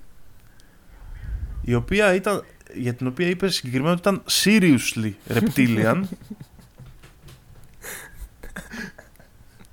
[1.61, 6.01] η οποία ήταν, για την οποία είπε συγκεκριμένα ότι ήταν seriously reptilian.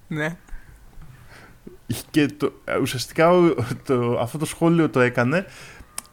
[0.08, 0.36] Ναι.
[2.10, 3.54] και το, ουσιαστικά ο-
[3.84, 5.46] το, αυτό το σχόλιο το έκανε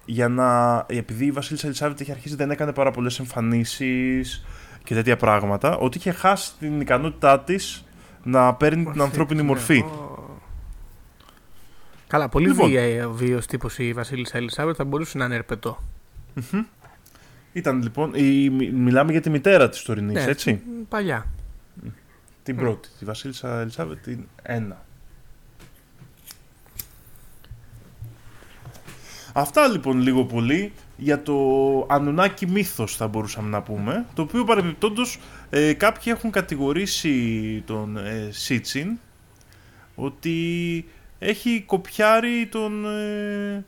[0.06, 0.78] για να.
[0.88, 4.46] Επειδή η Βασίλισσα Ελισάβετ είχε αρχίσει δεν έκανε πάρα πολλές εμφανίσεις
[4.84, 7.84] και τέτοια πράγματα, ότι είχε χάσει την ικανότητά της
[8.24, 9.48] να παίρνει την Μορφή, ανθρώπινη ναι.
[9.48, 9.80] μορφή.
[9.80, 10.14] Ω.
[12.08, 12.70] Καλά, πολύ Λοιπόν.
[12.70, 15.80] βία βίαιος τύπος η Βασίλισσα Ελισάβετ θα μπορούσε να είναι ερπετό.
[17.54, 18.12] Ήταν λοιπόν.
[18.16, 20.54] Η, μι- μιλάμε για τη μητέρα της τωρινής, Ναι, έτσι.
[20.54, 21.26] μ, Παλιά.
[22.46, 24.86] Την πρώτη, τη Βασίλισσα Ελισάβετ, την ένα.
[29.34, 31.36] Αυτά λοιπόν λίγο πολύ για το
[31.89, 35.20] Ανουνάκι μύθος θα μπορούσαμε να πούμε, το οποίο παρεμπιπτόντως
[35.50, 38.98] ε, κάποιοι έχουν κατηγορήσει τον ε, Σίτσιν
[39.96, 40.86] ότι
[41.20, 42.86] έχει κοπιάρει τον...
[42.86, 43.66] Ε,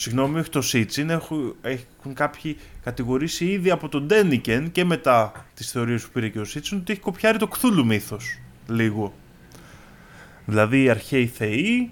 [0.00, 5.70] συγγνώμη, όχι το Σίτσιν, έχουν, έχουν κάποιοι κατηγορήσει ήδη από τον Ντένικεν και μετά τις
[5.70, 8.38] θεωρίες που πήρε και ο Σίτσιν ότι έχει κοπιάρει το Κθούλου μύθος
[8.68, 9.12] λίγο.
[10.46, 11.90] Δηλαδή οι αρχαίοι θεοί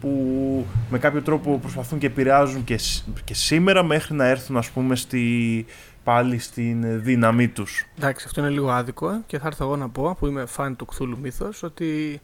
[0.00, 4.70] που με κάποιο τρόπο προσπαθούν και επηρεάζουν και, σ- και σήμερα μέχρι να έρθουν ας
[4.70, 5.66] πούμε στη,
[6.04, 7.84] πάλι στην δύναμή τους.
[7.98, 10.76] Εντάξει, αυτό είναι λίγο άδικο ε, και θα έρθω εγώ να πω που είμαι φαν
[10.76, 12.20] του Κθούλου Μύθος ότι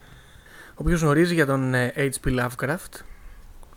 [0.74, 2.38] όποιος γνωρίζει για τον ε, H.P.
[2.40, 3.00] Lovecraft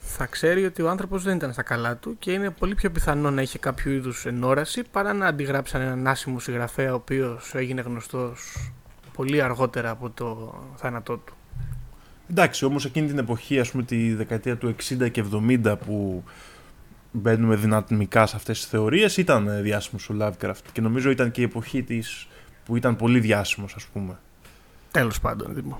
[0.09, 3.31] θα ξέρει ότι ο άνθρωπος δεν ήταν στα καλά του και είναι πολύ πιο πιθανό
[3.31, 8.71] να είχε κάποιο είδους ενόραση παρά να αντιγράψαν έναν άσημο συγγραφέα ο οποίος έγινε γνωστός
[9.13, 11.33] πολύ αργότερα από το θάνατό του.
[12.29, 16.23] Εντάξει, όμως εκείνη την εποχή, ας πούμε τη δεκαετία του 60 και 70 που
[17.11, 21.41] μπαίνουμε δυναμικά σε αυτές τις θεωρίες ήταν ε, διάσημος ο Lovecraft και νομίζω ήταν και
[21.41, 22.27] η εποχή της
[22.65, 24.19] που ήταν πολύ διάσημος ας πούμε.
[24.91, 25.79] Τέλος πάντων, Δήμο.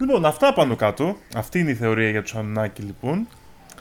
[0.00, 1.16] Λοιπόν, αυτά πάνω κάτω.
[1.34, 3.26] Αυτή είναι η θεωρία για τους Ανουνάκη λοιπόν.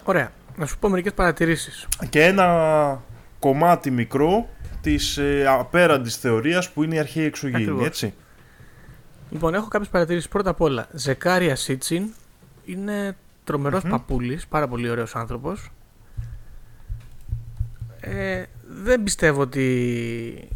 [0.03, 0.31] Ωραία.
[0.55, 1.87] Να σου πω μερικές παρατηρήσεις.
[2.09, 3.01] Και ένα
[3.39, 4.49] κομμάτι μικρό
[4.81, 7.85] της ε, απέραντης θεωρίας που είναι η αρχαία εξωγήινη, Ακριβώς.
[7.85, 8.13] έτσι.
[9.29, 10.29] Λοιπόν, έχω κάποιες παρατηρήσεις.
[10.29, 12.07] Πρώτα απ' όλα, Ζεκάρια Σίτσιν
[12.65, 13.89] είναι τρομερός Μμμ.
[13.91, 15.71] παππούλης, πάρα πολύ ωραίος άνθρωπος.
[17.99, 20.47] Ε, δεν πιστεύω ότι...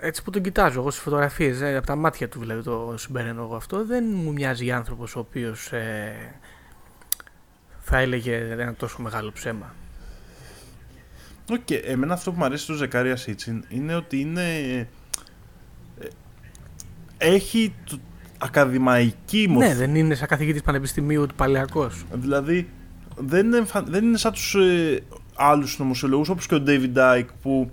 [0.00, 3.42] Έτσι που τον κοιτάζω εγώ στις φωτογραφίες, ε, από τα μάτια του δηλαδή το συμπεραίνω
[3.42, 6.12] εγώ αυτό, δεν μου μοιάζει άνθρωπος ο οποίος ε,
[7.80, 9.74] θα έλεγε ένα τόσο μεγάλο ψέμα.
[11.50, 14.58] Οκ, εμένα αυτό που μου αρέσει στο Ζεκάρια Σίτσιν είναι ότι είναι...
[14.78, 14.86] ε,
[17.18, 17.98] έχει το-
[18.38, 19.68] ακαδημαϊκή μορφή.
[19.68, 22.04] Ναι, δεν είναι σαν καθηγητής πανεπιστημίου του Παλαιακός.
[22.12, 22.68] Δηλαδή
[23.16, 25.00] δεν, εμφα- δεν είναι σαν τους ε,
[25.34, 27.70] άλλους συνωμοσιολόγους όπως και ο David Icke που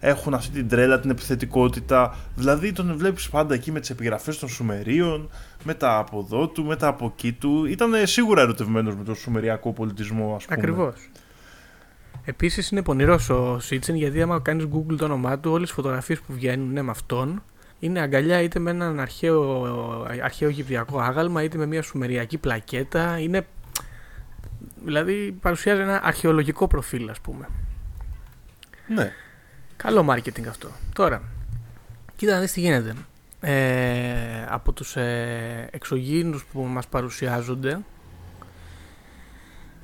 [0.00, 2.16] έχουν αυτή την τρέλα, την επιθετικότητα.
[2.36, 5.30] Δηλαδή τον βλέπεις πάντα εκεί με τις επιγραφές των Σουμερίων,
[5.64, 7.64] με τα από εδώ του, με τα από εκεί του.
[7.64, 10.56] Ήταν ε, σίγουρα ερωτευμένος με τον Σουμεριακό πολιτισμό ας πούμε.
[10.58, 10.94] Ακριβώς.
[12.24, 16.20] Επίσης είναι πονηρός ο Σίτσεν γιατί άμα κάνεις Google το όνομά του, όλες τις φωτογραφίες
[16.20, 17.42] που βγαίνουν είναι με αυτόν.
[17.78, 19.62] Είναι αγκαλιά είτε με έναν αρχαίο,
[20.22, 23.18] αρχαίο Αιγυπτιακό άγαλμα είτε με μια σουμεριακή πλακέτα.
[23.18, 23.46] Είναι.
[24.84, 27.48] Δηλαδή παρουσιάζει ένα αρχαιολογικό προφίλ, ας πούμε.
[28.86, 29.12] Ναι.
[29.76, 30.68] Καλό marketing αυτό.
[30.92, 31.22] Τώρα,
[32.16, 32.94] κοίτα να δεις τι γίνεται.
[33.40, 37.80] Ε, από τους ε, εξωγήινους που μας παρουσιάζονται,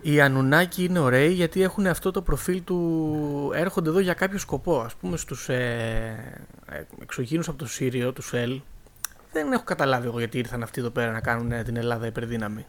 [0.02, 3.50] οι Ανουνάκοι είναι ωραίοι γιατί έχουν αυτό το προφίλ του...
[3.54, 4.80] έρχονται εδώ για κάποιο σκοπό.
[4.80, 8.60] Ας πούμε στους ε, ε, εξωγήινους από το Σύριο, τους ΣΕΛ,
[9.32, 12.66] δεν έχω καταλάβει εγώ γιατί ήρθαν αυτοί εδώ πέρα να κάνουν ε, την Ελλάδα υπερδύναμη.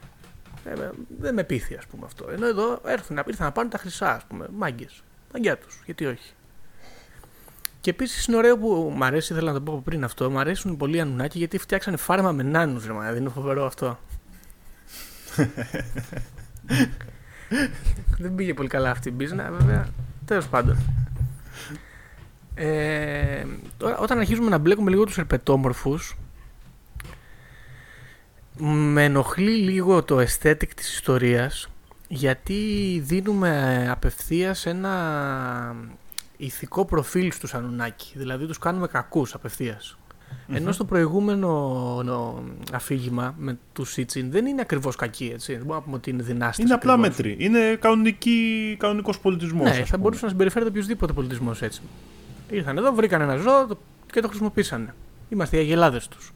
[0.65, 2.29] Ε, ε, δεν με πείθει ας πούμε αυτό.
[2.31, 5.03] Ενώ εδώ έρθουν, ήρθαν να πάρουν τα χρυσά, ας πούμε, μάγκες.
[5.33, 6.33] Μαγκιά τους, γιατί όχι.
[7.83, 10.39] Και επίσης είναι ωραίο που μου αρέσει, ήθελα να το πω από πριν αυτό, μου
[10.39, 13.99] αρέσουν πολύ οι Ανουνάκοι γιατί φτιάξανε φάρμα με νάνους, ρε μα, δεν είναι φοβερό αυτό.
[18.17, 19.87] δεν πήγε πολύ καλά αυτή η μπίζνα, βέβαια.
[20.25, 20.77] Τέλος πάντων.
[22.55, 23.45] Ε,
[23.77, 26.17] τώρα, όταν αρχίζουμε να μπλέκουμε λίγο τους ερπετόμορφους
[28.57, 31.69] με ενοχλεί λίγο το aesthetic της ιστορίας
[32.07, 35.75] γιατί δίνουμε απευθείας ένα
[36.37, 38.13] ηθικό προφίλ στους Ανουνάκη.
[38.15, 39.97] Δηλαδή τους κάνουμε κακούς απευθείας.
[40.53, 41.49] Ενώ στο προηγούμενο
[42.03, 45.51] νο, αφήγημα με τους Σίτσιν δεν είναι ακριβώς κακοί, έτσι.
[45.51, 47.17] Δεν μπορούμε να πούμε ότι είναι δυνάστες Είναι απλά ακριβώς.
[47.17, 47.35] μέτρη.
[47.45, 49.63] Είναι κανονική, κανονικός πολιτισμός.
[49.63, 49.97] Ναι, ας θα πούμε.
[49.97, 51.81] μπορούσε να συμπεριφέρεται οποιοδήποτε πολιτισμός έτσι.
[52.49, 53.77] Ήρθαν εδώ, βρήκαν ένα ζώο το-
[54.11, 54.93] και το χρησιμοποίησαν.
[55.29, 56.31] Είμαστε οι αγελάδες τους.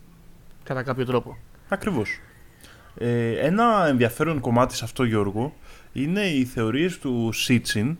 [0.63, 1.37] Κατά κάποιο τρόπο.
[1.69, 2.19] Ακριβώς.
[2.97, 5.53] Ε, ένα ενδιαφέρον κομμάτι σε αυτό Γιώργο
[5.93, 7.97] είναι οι θεωρίες του Σίτσιν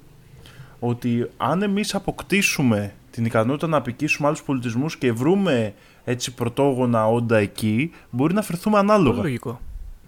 [0.80, 5.74] ότι αν εμείς αποκτήσουμε την ικανότητα να απικήσουμε άλλους πολιτισμούς και βρούμε
[6.04, 9.10] έτσι πρωτόγωνα όντα εκεί, μπορεί να φερθούμε ανάλογα.
[9.10, 9.62] Πολύ λογικό.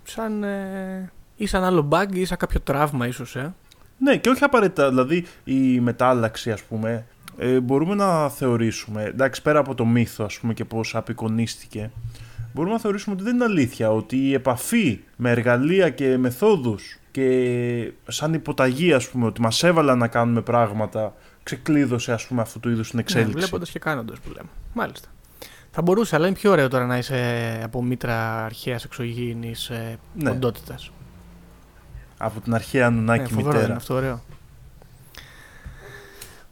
[0.03, 3.53] Σαν, ε, ή σαν άλλο bug ή σαν κάποιο τραύμα ίσως, ε.
[3.97, 4.89] Ναι, και όχι απαραίτητα.
[4.89, 7.05] Δηλαδή η μετάλλαξη, ας πούμε,
[7.37, 11.91] ε, μπορούμε να θεωρήσουμε, εντάξει, πέρα από το μύθο, ας πούμε, και πώς απεικονίστηκε,
[12.53, 17.91] μπορούμε να θεωρήσουμε ότι δεν είναι αλήθεια, ότι η επαφή με εργαλεία και μεθόδους και
[18.07, 22.69] σαν υποταγή, ας πούμε, ότι μας έβαλαν να κάνουμε πράγματα, ξεκλείδωσε, ας πούμε, αυτού του
[22.69, 23.33] είδους την Ναι, εξέλιξη.
[23.37, 24.49] βλέποντας και κάνοντας που λέμε.
[24.73, 25.07] Μάλιστα.
[25.71, 30.29] Θα μπορούσε, αλλά είναι πιο ωραίο τώρα να είσαι από μήτρα αρχαίας εξωγήινης ε, Ναι.
[30.29, 30.75] οντότητα.
[32.17, 33.65] Από την αρχαία Ανουνάκη Ναι, φοβερό μητέρα.
[33.65, 34.21] είναι αυτό, ωραίο.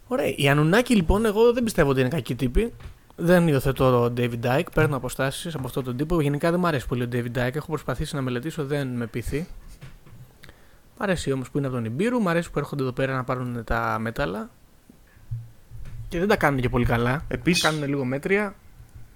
[0.06, 0.32] Ωραία.
[0.36, 2.72] Οι Ανουνάκη λοιπόν, εγώ δεν πιστεύω ότι είναι κακοί τύποι.
[3.16, 4.66] Δεν υιοθετώ τον David Dyke.
[4.74, 6.20] Παίρνω αποστάσεις από αυτόν τον τύπο.
[6.20, 7.54] Γενικά δεν μου αρέσει πολύ ο David Dyke.
[7.54, 9.46] Έχω προσπαθήσει να μελετήσω, δεν με πείθει.
[10.98, 12.20] Μ' αρέσει όμως που είναι από τον Ιμπύρου.
[12.20, 14.50] Μ' αρέσει που έρχονται εδώ πέρα να πάρουν τα μέταλλα.
[16.08, 17.24] Και δεν τα κάνουν και πολύ καλά.
[17.28, 18.54] Επίσης, Κάνουν λίγο μέτρια.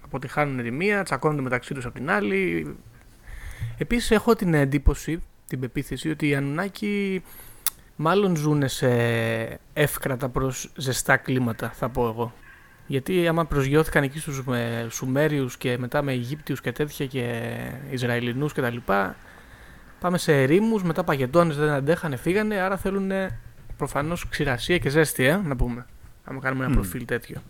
[0.03, 2.75] Αποτυχάνουν τη μία, τσακώνονται μεταξύ τους από την άλλη.
[3.77, 7.23] Επίσης έχω την εντύπωση, την πεποίθηση ότι οι Ανουνάκοι
[7.95, 8.89] μάλλον ζουν σε
[9.73, 12.33] εύκρατα προς ζεστά κλίματα, θα πω εγώ.
[12.87, 17.53] Γιατί άμα προσγειώθηκαν εκεί στους με Σουμέριους και μετά με Αιγύπτιους και τέτοια και
[17.89, 19.15] Ισραηλινούς και τα λοιπά,
[20.03, 23.11] πάμε σε ερήμους, μετά παγετώνες δεν αντέχανε, φύγανε, άρα θέλουν
[23.77, 25.85] προφανώς ξηρασία και ζέστη, ε, να πούμε.
[26.23, 26.75] Άμα κάνουμε ένα Μμ.
[26.75, 27.41] προφίλ τέτοιο.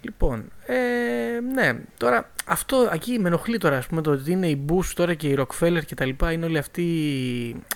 [0.00, 4.64] Λοιπόν, ε, ναι, τώρα αυτό εκεί με ενοχλεί τώρα, ας πούμε, το ότι είναι οι
[4.68, 6.84] Bush τώρα και οι Rockefeller και τα λοιπά, είναι όλοι αυτοί...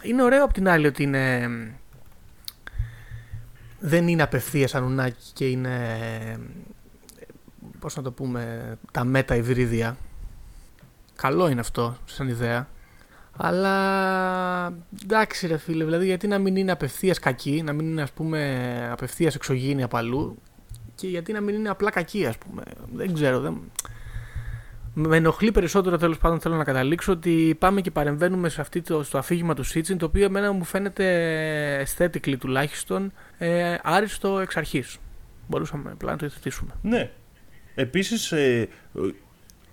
[0.03, 1.49] Είναι ωραίο από την άλλη ότι είναι...
[3.79, 5.79] Δεν είναι απευθείας ανουνάκι και είναι...
[7.79, 9.97] Πώς να το πούμε, τα μέτα υβρίδια.
[11.17, 12.69] Καλό είναι αυτό σαν ιδέα.
[13.37, 18.13] Αλλά εντάξει ρε φίλε, δηλαδή γιατί να μην είναι απευθείας κακή, να μην είναι ας
[18.13, 20.39] πούμε απευθείας εξωγήινη από αλλού
[20.97, 22.63] και γιατί να μην είναι απλά κακή, ας πούμε.
[22.93, 23.41] Δεν ξέρω.
[23.41, 23.61] Δεν...
[24.99, 29.03] Με ενοχλεί περισσότερο τέλος πάντων θέλω να καταλήξω ότι πάμε και παρεμβαίνουμε σε αυτή το,
[29.03, 34.97] στο αφήγημα του Σίτσιν το οποίο εμένα μου φαίνεται aesthetically τουλάχιστον ε, άριστο εξ αρχής.
[35.49, 36.71] Μπορούσαμε απλά να το υιοθετήσουμε.
[36.83, 37.11] Ναι.
[37.75, 38.69] Επίσης, ε,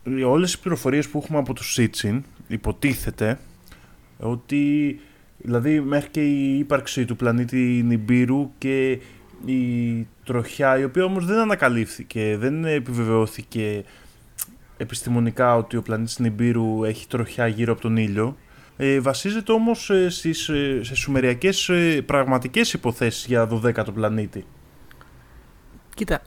[0.03, 3.39] ε, όλες οι πληροφορίες που έχουμε από το Σίτσιν υποτίθεται
[4.23, 4.99] ότι
[5.37, 8.99] δηλαδή μέχρι και η ύπαρξη του πλανήτη Νιμπύρου και
[9.45, 13.83] η τροχιά, η οποία όμως δεν ανακαλύφθηκε, δεν επιβεβαιώθηκε
[14.77, 18.37] επιστημονικά ότι ο πλανήτης Νιμπύρου έχει τροχιά γύρω από τον ήλιο,
[18.77, 24.45] ε, βασίζεται όμως ε, στις, ε, σε σουμεριακές ε, πραγματικές υποθέσεις για 12ο πλανήτη.
[25.95, 26.21] Κοίτα,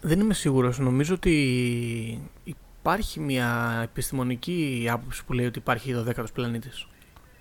[0.00, 0.78] δεν είμαι σίγουρος.
[0.78, 1.32] Νομίζω ότι
[2.44, 6.86] υπάρχει μια επιστημονική άποψη που λέει ότι υπάρχει ο 12ο πλανήτης.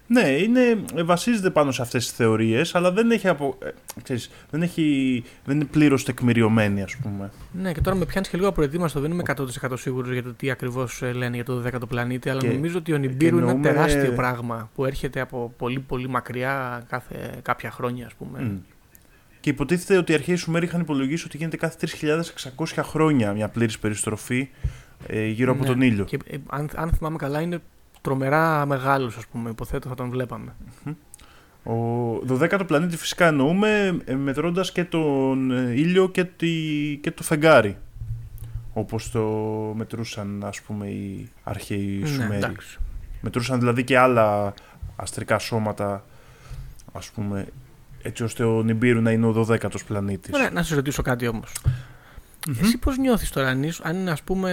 [0.07, 3.69] Ναι, είναι, ε, βασίζεται πάνω σε αυτές τις θεωρίες, αλλά δεν έχει, απο, ε,
[4.03, 7.31] ξέρεις, δεν έχει, δεν είναι πλήρως τεκμηριωμένη, ας πούμε.
[7.51, 8.99] Ναι, και τώρα με πιάνεις και λίγο απροετοίμαστο.
[8.99, 12.47] Δεν είμαι 100% σίγουρος για το τι ακριβώς λένε για το 12ο πλανήτη, αλλά Και-
[12.47, 16.83] νομίζω ότι ο Νιμπύρου είναι ένα εννοούμε- τεράστιο πράγμα που έρχεται από πολύ πολύ μακριά
[16.89, 18.39] κάθε, κάποια χρόνια, ας πούμε.
[18.41, 18.57] Μμ.
[19.39, 23.79] Και υποτίθεται ότι οι αρχαίοι Σουμέροι είχαν υπολογίσει ότι γίνεται κάθε 3.600 χρόνια μια πλήρης
[23.79, 24.49] περιστροφή
[25.07, 25.67] ε, γύρω από Ναι.
[25.67, 26.03] τον ήλιο.
[26.03, 27.59] Και ε, αν, αν θυμάμαι καλά, είναι
[28.05, 29.49] τρομερά μεγάλο, ας πούμε.
[29.49, 30.55] Υποθέτω θα τον βλέπαμε.
[31.63, 36.49] Ο 12ο πλανήτη φυσικά εννοούμε ε, μετρώντας και τον ε, ήλιο και, τη,
[37.01, 37.77] και το φεγγάρι.
[38.73, 39.21] Όπως το
[39.75, 42.35] μετρούσαν ας πούμε οι αρχαίοι Ναι, Σουμέροι.
[42.35, 42.77] εντάξει.
[43.21, 44.53] Μετρούσαν δηλαδή και άλλα
[44.95, 46.05] αστρικά σώματα,
[46.93, 47.47] ας πούμε,
[48.01, 50.33] έτσι ώστε ο Νιμπύρου να είναι ο 12ος πλανήτης.
[50.33, 51.25] Ωραία, να σε ρωτήσω κάτι
[52.47, 52.57] όμω.
[52.61, 54.51] Εσύ πώς νιώθεις τώρα, αν, ήσ- αν ας πούμε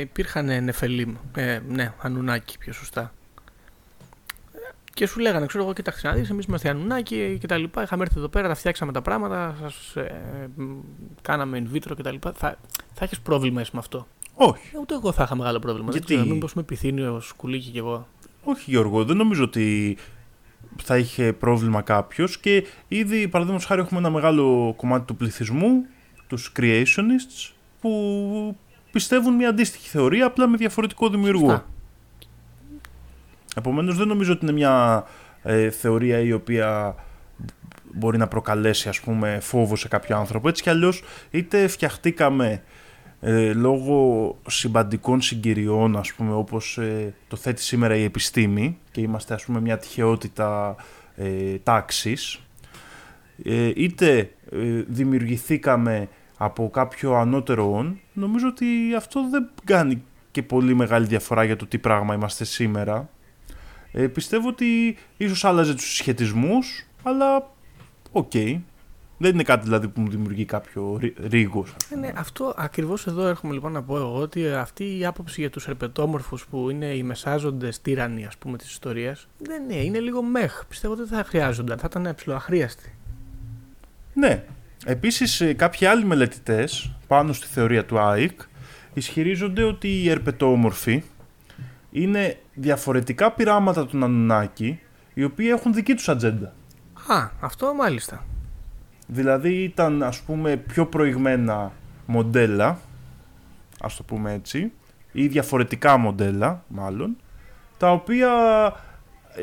[0.00, 3.12] υπήρχαν νεφελίμ, ε, ναι, ανουνάκι πιο σωστά.
[4.94, 7.82] Και σου λέγανε, ξέρω εγώ, κοίταξε να δεις, εμείς είμαστε ανουνάκι και τα λοιπά.
[7.82, 10.12] Είχαμε έρθει εδώ πέρα, τα φτιάξαμε τα πράγματα, σας, ε,
[10.56, 10.62] μ,
[11.22, 12.32] κάναμε in vitro και τα λοιπά.
[12.36, 12.56] Θα,
[12.94, 15.90] θα έχεις πρόβλημα εσύ με αυτό; Όχι, Ε, ούτε εγώ θα είχα μεγάλο πρόβλημα.
[15.90, 18.08] Γιατί; Δεν ξέρω, μήπως με επιθύνει ο σκουλίκι κι εγώ.
[18.44, 19.96] όχι Γιώργο, δεν νομίζω ότι
[20.82, 25.86] θα είχε πρόβλημα κάποιος και ήδη παραδείγματος χάρη έχουμε ένα μεγάλο κομμάτι του πληθυσμού,
[26.30, 28.56] τους creationists, που
[28.90, 31.48] πιστεύουν μια αντίστοιχη θεωρία απλά με διαφορετικό δημιουργό.
[31.48, 31.66] Σωστά.
[33.56, 35.04] Επομένως δεν νομίζω ότι είναι μια
[35.42, 36.94] ε, θεωρία η οποία
[37.92, 40.48] μπορεί να προκαλέσει ας πούμε φόβο σε κάποιο άνθρωπο.
[40.48, 42.62] Έτσι κι αλλιώς είτε φτιαχτήκαμε
[43.20, 49.34] ε, λόγω συμπαντικών συγκυριών ας πούμε όπως ε, το θέτει σήμερα η επιστήμη και είμαστε
[49.34, 50.76] ας πούμε μια τυχεότητα
[51.16, 52.40] ε, τάξης
[53.44, 56.08] ε, είτε ε, δημιουργηθήκαμε
[56.42, 58.66] από κάποιο ανώτερο όν νομίζω ότι
[58.96, 63.08] αυτό δεν κάνει και πολύ μεγάλη διαφορά για το τι πράγμα είμαστε σήμερα
[63.92, 67.50] ε, πιστεύω ότι ίσως άλλαζε τους συσχετισμούς αλλά
[68.12, 68.32] οκ
[69.18, 71.76] Δεν είναι κάτι δηλαδή που μου δημιουργεί κάποιο ρίγος.
[71.90, 75.50] Ε, ναι, αυτό ακριβώς εδώ έρχομαι λοιπόν να πω εγώ ότι αυτή η άποψη για
[75.50, 80.22] τους ερπετόμορφους που είναι οι μεσάζοντες τύραννοι ας πούμε της ιστορίας δεν είναι, είναι λίγο
[80.22, 80.64] meh.
[80.68, 82.94] Πιστεύω ότι δεν θα χρειάζονταν, θα ήταν αχρείαστη.
[84.14, 84.44] Ναι.
[84.84, 88.40] Επίσης, ε, κάποιοι άλλοι μελετητές πάνω στη θεωρία του Icke
[88.94, 91.02] ισχυρίζονται ότι οι ερπετόμορφοι
[91.90, 94.80] είναι διαφορετικά πειράματα των Ανουνάκι
[95.14, 96.52] οι οποίοι έχουν δική τους ατζέντα.
[97.06, 98.24] Α, αυτό μάλιστα.
[99.06, 101.72] Δηλαδή ήταν ας πούμε πιο προηγμένα
[102.06, 102.78] μοντέλα,
[103.80, 104.72] ας το πούμε έτσι,
[105.12, 107.16] ή διαφορετικά μοντέλα μάλλον,
[107.78, 108.32] τα οποία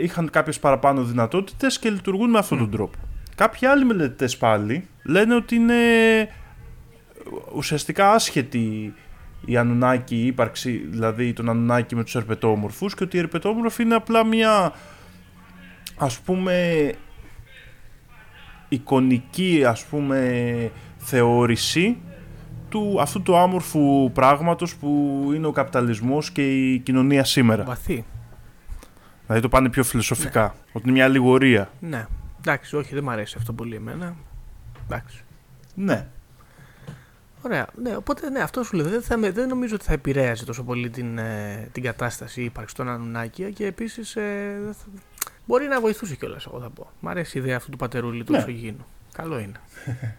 [0.02, 2.98] είχαν κάποιες παραπάνω δυνατότητες και λειτουργούν με αυτόν τον τρόπο.
[3.38, 5.76] Κάποιοι άλλοι μελετητές πάλι λένε ότι είναι
[7.56, 8.94] ουσιαστικά άσχετη
[9.46, 13.96] η Ανουνάκη, η ύπαρξη δηλαδή τον Ανουνάκη με τους ερπετόμορφους και ότι οι ερπετόμορφοι είναι
[13.96, 14.74] απλά μια
[15.98, 16.94] ας πούμε
[18.70, 21.98] εικονική ας πούμε θεώρηση
[22.70, 27.64] του, αυτού του άμορφου πράγματος που είναι ο καπιταλισμός και η κοινωνία σήμερα.
[27.64, 28.06] Βαθύ.
[29.26, 30.52] Δηλαδή το πάνε πιο φιλοσοφικά, ναι.
[30.74, 31.70] ότι είναι μια αλληγορία.
[31.80, 32.08] Ναι,
[32.40, 34.16] εντάξει, όχι δεν μου αρέσει αυτό πολύ εμένα.
[34.86, 35.24] Εντάξει.
[35.76, 36.08] Ναι.
[37.42, 37.68] Ωραία.
[37.82, 38.90] Ναι, οπότε ναι, αυτό σου λέω.
[38.90, 42.90] Δεν, θα, δεν νομίζω ότι θα επηρέαζε τόσο πολύ την, ε, την κατάσταση ύπαρξη των
[42.90, 44.60] Ανουνάκια και επίσης ε,
[45.46, 46.92] μπορεί να βοηθούσε κιόλας, εγώ θα πω.
[47.00, 48.76] Μ' αρέσει η ιδέα αυτού του πατερούλη του ναι.
[49.14, 49.60] Καλό είναι.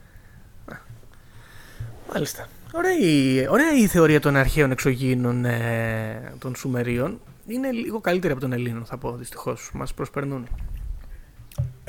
[2.12, 2.48] Μάλιστα.
[2.72, 7.20] Ωραία η, ωραία η θεωρία των αρχαίων εξωγήινων ε, των Σουμερίων.
[7.46, 9.70] Είναι λίγο καλύτερη από των Ελλήνων, θα πω δυστυχώς.
[9.74, 10.48] Μας προσπερνούν.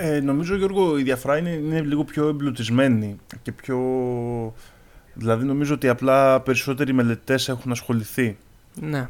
[0.01, 3.77] Ε, νομίζω, Γιώργο, η διαφορά είναι, είναι λίγο πιο εμπλουτισμένη και πιο
[5.13, 8.37] Δηλαδή νομίζω ότι απλά περισσότεροι μελετητές έχουν ασχοληθεί.
[8.81, 9.07] Ναι.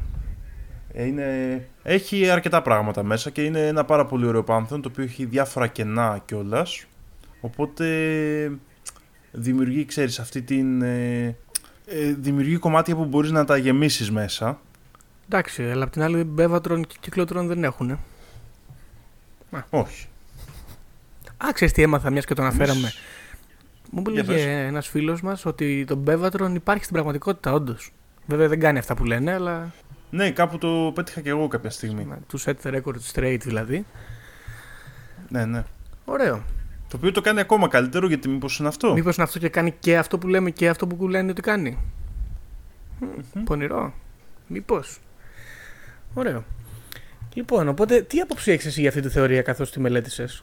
[0.92, 5.04] Ε, είναι, έχει αρκετά πράγματα μέσα και είναι ένα πάρα πολύ ωραίο πάνθον το οποίο
[5.04, 6.84] έχει διάφορα κενά κιόλας.
[7.40, 7.86] Οπότε
[9.32, 10.82] δημιουργεί, ξέρεις, αυτή την...
[10.82, 11.36] Ε,
[11.86, 14.60] ε, δημιουργεί κομμάτια που μπορείς να τα γεμίσεις μέσα.
[15.28, 17.98] Εντάξει, αλλά απ' την άλλη μπέβατρον και κυκλότρον δεν έχουν.
[19.70, 20.08] Όχι.
[21.46, 22.92] Α, ξέρεις τι έμαθα μιας και το αναφέραμε.
[23.90, 27.92] Μου έλεγε ένας φίλος μας ότι το Μπέβατρον υπάρχει στην πραγματικότητα, όντως.
[28.26, 29.72] Βέβαια δεν κάνει αυτά που λένε, αλλά.
[30.10, 32.08] Ναι, κάπου το πέτυχα και εγώ κάποια στιγμή.
[32.28, 33.84] Του set the record straight δηλαδή.
[35.28, 35.64] Ναι, ναι.
[36.04, 36.42] Ωραίο.
[36.88, 39.74] Το οποίο το κάνει ακόμα καλύτερο γιατί μήπως είναι αυτό; Μήπως είναι αυτό και κάνει
[39.78, 41.78] και αυτό που λέμε και αυτό που λένε ότι κάνει.
[43.00, 43.40] Mm-hmm.
[43.44, 43.94] Πονηρό.
[44.46, 44.98] Μήπως.
[46.14, 46.44] Ωραίο.
[47.34, 50.42] Λοιπόν, οπότε τι άποψη έχεις εσύ για αυτή τη θεωρία καθώς τη μελέτησες;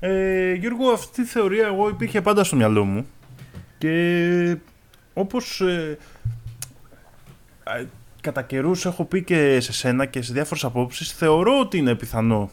[0.00, 3.06] Ε, Γιώργο, αυτή η θεωρία εγώ υπήρχε πάντα στο μυαλό μου
[3.78, 4.56] και
[5.14, 5.98] όπως ε,
[8.20, 12.50] κατά καιρούς έχω πει και σε σένα και σε διάφορες απόψεις θεωρώ ότι είναι πιθανό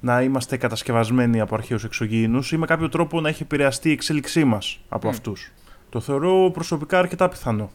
[0.00, 4.44] να είμαστε κατασκευασμένοι από αρχαίους εξωγήινους ή με κάποιο τρόπο να έχει επηρεαστεί η εξέλιξή
[4.44, 5.10] μας από mm.
[5.10, 5.52] αυτούς.
[5.88, 7.70] Το θεωρώ προσωπικά αρκετά πιθανό.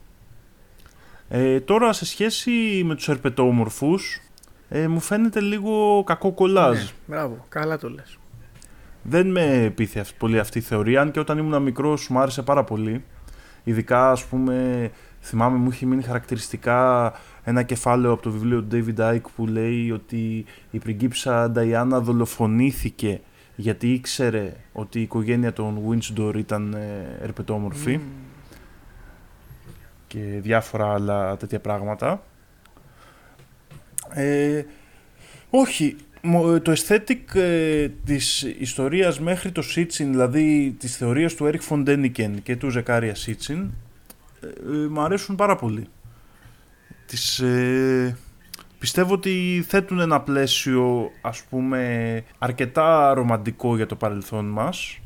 [1.30, 4.22] Ε, τώρα σε σχέση με τους ερπετόμορφους
[4.70, 6.78] ε, μου φαίνεται λίγο κακό κολλάζ.
[6.78, 8.18] Ναι, μπράβο, καλά το λες.
[9.04, 12.64] Δεν με πείθει πολύ αυτή η θεωρία, αν και όταν ήμουν μικρός μου άρεσε πάρα
[12.64, 13.04] πολύ.
[13.64, 14.92] Ειδικά, ας πούμε,
[15.22, 19.92] θυμάμαι μου είχε μείνει χαρακτηριστικά ένα κεφάλαιο από το βιβλίο του David Icke που λέει
[19.92, 23.22] ότι η πριγκίψα Νταϊάννα δολοφονήθηκε
[23.56, 28.00] γιατί ήξερε ότι η οικογένεια των Windsor ήταν ε, ερπετόμορφη
[30.08, 32.24] και διάφορα άλλα τέτοια πράγματα.
[34.10, 34.64] Ε,
[35.50, 36.13] όχι, ε,
[36.62, 42.56] το aesthetic ε, της ιστορίας μέχρι το Σίτσιν, δηλαδή της θεωρίας του Έριχ Φοντένικεν και
[42.56, 43.72] του Ζεκάρια Σίτσιν,
[44.42, 45.88] ε, ε, μου αρέσουν πάρα πολύ.
[47.06, 48.18] Τις, ε,
[48.80, 55.00] πιστεύω ότι θέτουν ένα πλαίσιο, ας πούμε, αρκετά ρομαντικό για το παρελθόν μας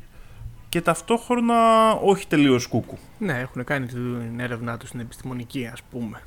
[0.68, 2.98] και ταυτόχρονα όχι τελείως κούκου.
[3.18, 6.22] Ναι, έχουν κάνει την έρευνά τους στην επιστημονική, ας πούμε.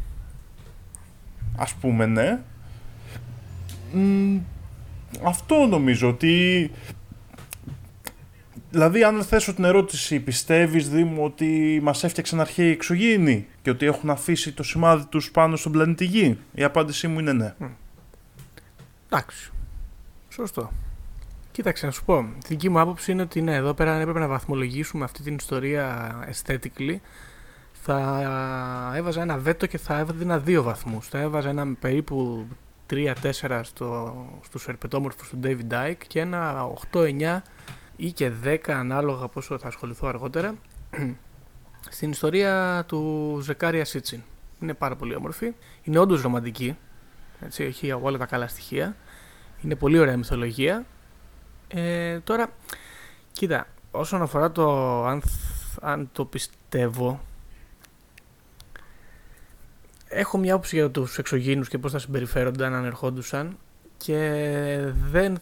[1.57, 2.39] Ας πούμε, ναι
[5.23, 6.71] αυτό νομίζω ότι...
[8.69, 14.09] Δηλαδή, αν θέσω την ερώτηση, πιστεύεις Δήμο ότι μας έφτιαξαν αρχαίοι εξωγήινοι και ότι έχουν
[14.09, 17.53] αφήσει το σημάδι τους πάνω στον πλανήτη Γη; Η απάντησή μου είναι ναι.
[19.09, 19.51] Εντάξει.
[20.29, 20.71] Σωστό.
[21.51, 22.29] Κοίταξε να σου πω.
[22.39, 25.35] Τη δική μου άποψη είναι ότι ναι, εδώ πέρα αν έπρεπε να βαθμολογήσουμε αυτή την
[25.35, 26.95] ιστορία aesthetically,
[27.71, 31.07] θα έβαζα ένα βέτο και θα έβαζα δύο βαθμούς.
[31.07, 32.47] Θα έβαζα ένα περίπου
[32.91, 37.39] 3-4 στο, στους ερπετόμορφους του David Dyke και ένα 8-9
[37.95, 40.55] ή και 10 ανάλογα πόσο θα ασχοληθώ αργότερα
[41.89, 44.21] στην ιστορία του Ζεκάρια Σίτσιν.
[44.59, 45.53] Είναι πάρα πολύ όμορφη.
[45.83, 46.77] Είναι όντως ρομαντική.
[47.39, 48.95] Έτσι, έχει όλα τα καλά στοιχεία.
[49.61, 50.85] Είναι πολύ ωραία μυθολογία.
[51.67, 52.47] Ε, τώρα,
[53.31, 57.21] κοίτα, όσον αφορά το αν, θ- αν το πιστεύω,
[60.11, 63.57] έχω μια άποψη για τους εξωγήινους και πώς θα συμπεριφέρονταν αν ερχόντουσαν
[63.97, 65.37] και δεν,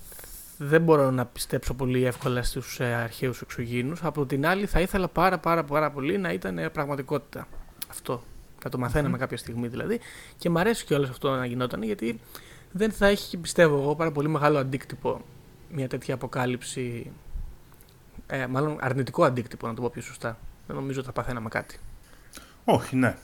[0.58, 4.04] δεν μπορώ να πιστέψω πολύ εύκολα στους ε, αρχαίους εξωγήινους.
[4.04, 7.48] Από την άλλη θα ήθελα πάρα πάρα πάρα πολύ να ήταν ε, πραγματικότητα
[7.90, 8.24] αυτό.
[8.62, 10.00] Θα το μαθαίναμε κάποια στιγμή δηλαδή
[10.38, 12.20] και μου αρέσει κιόλας αυτό να γινόταν γιατί
[12.72, 15.22] δεν θα έχει πιστεύω εγώ πάρα πολύ μεγάλο αντίκτυπο
[15.72, 17.12] μια τέτοια αποκάλυψη
[18.28, 20.38] ε, μάλλον αρνητικό αντίκτυπο να το πω πιο σωστά.
[20.68, 21.80] Δεν νομίζω ότι θα παθαίναμε κάτι.
[22.64, 23.18] Όχι, ναι.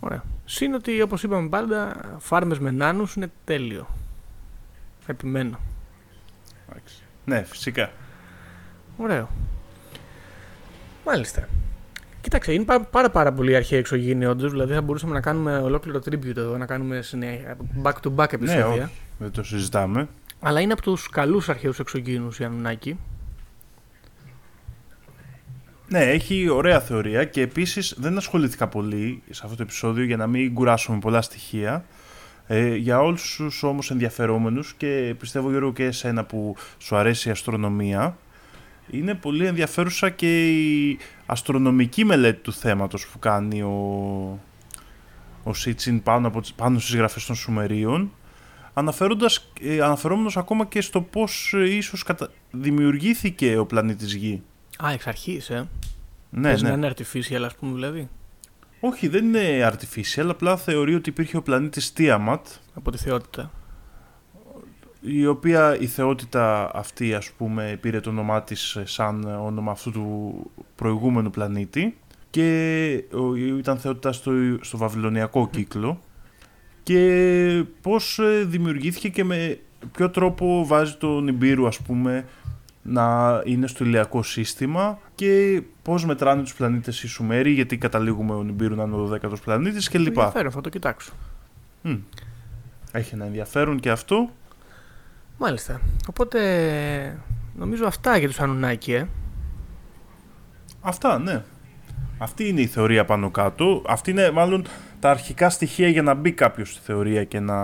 [0.00, 0.22] Ωραία.
[0.44, 3.86] Συν ότι όπως είπαμε πάντα, φάρμες με νάνους είναι τέλειο.
[5.06, 5.58] Επιμένω.
[6.70, 7.02] Εντάξει.
[7.24, 7.90] Ναι, φυσικά.
[8.96, 9.28] Ωραίο.
[11.06, 11.48] Μάλιστα.
[12.20, 14.50] Κοίταξε, είναι πάρα, πάρα, πάρα πολύ αρχαίοι εξωγήινοι όντως.
[14.50, 18.66] Δηλαδή θα μπορούσαμε να κάνουμε ολόκληρο tribute εδώ, να κάνουμε συνέ- back-to-back επεισόδια.
[18.66, 18.92] Ναι, όχι.
[19.18, 20.08] Δεν το συζητάμε.
[20.40, 22.98] Αλλά είναι από τους καλούς αρχαίου εξωγήινους οι Ανουνάκη.
[25.92, 30.26] Ναι, έχει ωραία θεωρία και επίσης δεν ασχολήθηκα πολύ σε αυτό το επεισόδιο για να
[30.26, 31.84] μην κουράσουμε πολλά στοιχεία.
[32.46, 37.30] Ε, για όλους τους όμως ενδιαφερόμενους και πιστεύω Γιώργο και εσένα που σου αρέσει η
[37.30, 38.16] αστρονομία
[38.90, 43.78] είναι πολύ ενδιαφέρουσα και η αστρονομική μελέτη του θέματος που κάνει ο,
[45.42, 48.12] ο Σίτσιν πάνω, από, τις- πάνω στις γραφές των Σουμερίων
[48.74, 52.30] αναφέροντας, ε, αναφερόμενος ακόμα και στο πώς ε, ίσως κατα...
[52.50, 54.42] δημιουργήθηκε ο πλανήτης Γη.
[54.84, 55.68] Α, εξ αρχής, ε.
[56.30, 56.68] Ναι, Πες ναι.
[56.68, 58.08] να είναι artificial, ας πούμε, δηλαδή.
[58.80, 62.38] Όχι, δεν είναι artificial, απλά θεωρεί ότι υπήρχε ο πλανήτης Tiamat,
[62.74, 63.50] Από τη θεότητα.
[65.00, 69.90] η οποία η θεότητα αυτή, ας πούμε, πήρε το όνομά της ε, σαν όνομα αυτού
[69.90, 70.34] του
[70.76, 71.96] προηγούμενου πλανήτη
[72.30, 76.00] και ο- ήταν θεότητα στο, στο βαβυλωνιακό κύκλο
[76.82, 79.58] και πώς ε, δημιουργήθηκε και με
[79.92, 82.24] ποιο τρόπο βάζει τον Ιμπύρου, ας πούμε,
[82.82, 88.42] να είναι στο ηλιακό σύστημα και πώς μετράνε τους πλανήτες οι Σουμέροι, γιατί καταλήγουμε ο
[88.42, 90.06] Νιμπύρου να είναι ο 12ος πλανήτης κλπ.
[90.06, 91.12] Ενδιαφέρον, θα το κοιτάξω.
[91.82, 91.96] Μμ.
[92.92, 94.30] Έχει ένα ενδιαφέρον και αυτό.
[95.38, 95.80] Μάλιστα.
[96.08, 97.18] Οπότε
[97.56, 99.08] νομίζω αυτά για τους Ανουνάκη, ε.
[100.80, 101.42] Αυτά, ναι.
[102.18, 103.82] Αυτή είναι η θεωρία πάνω κάτω.
[103.86, 104.64] Αυτή είναι μάλλον
[105.00, 107.56] τα αρχικά στοιχεία για να μπει κάποιος στη θεωρία και να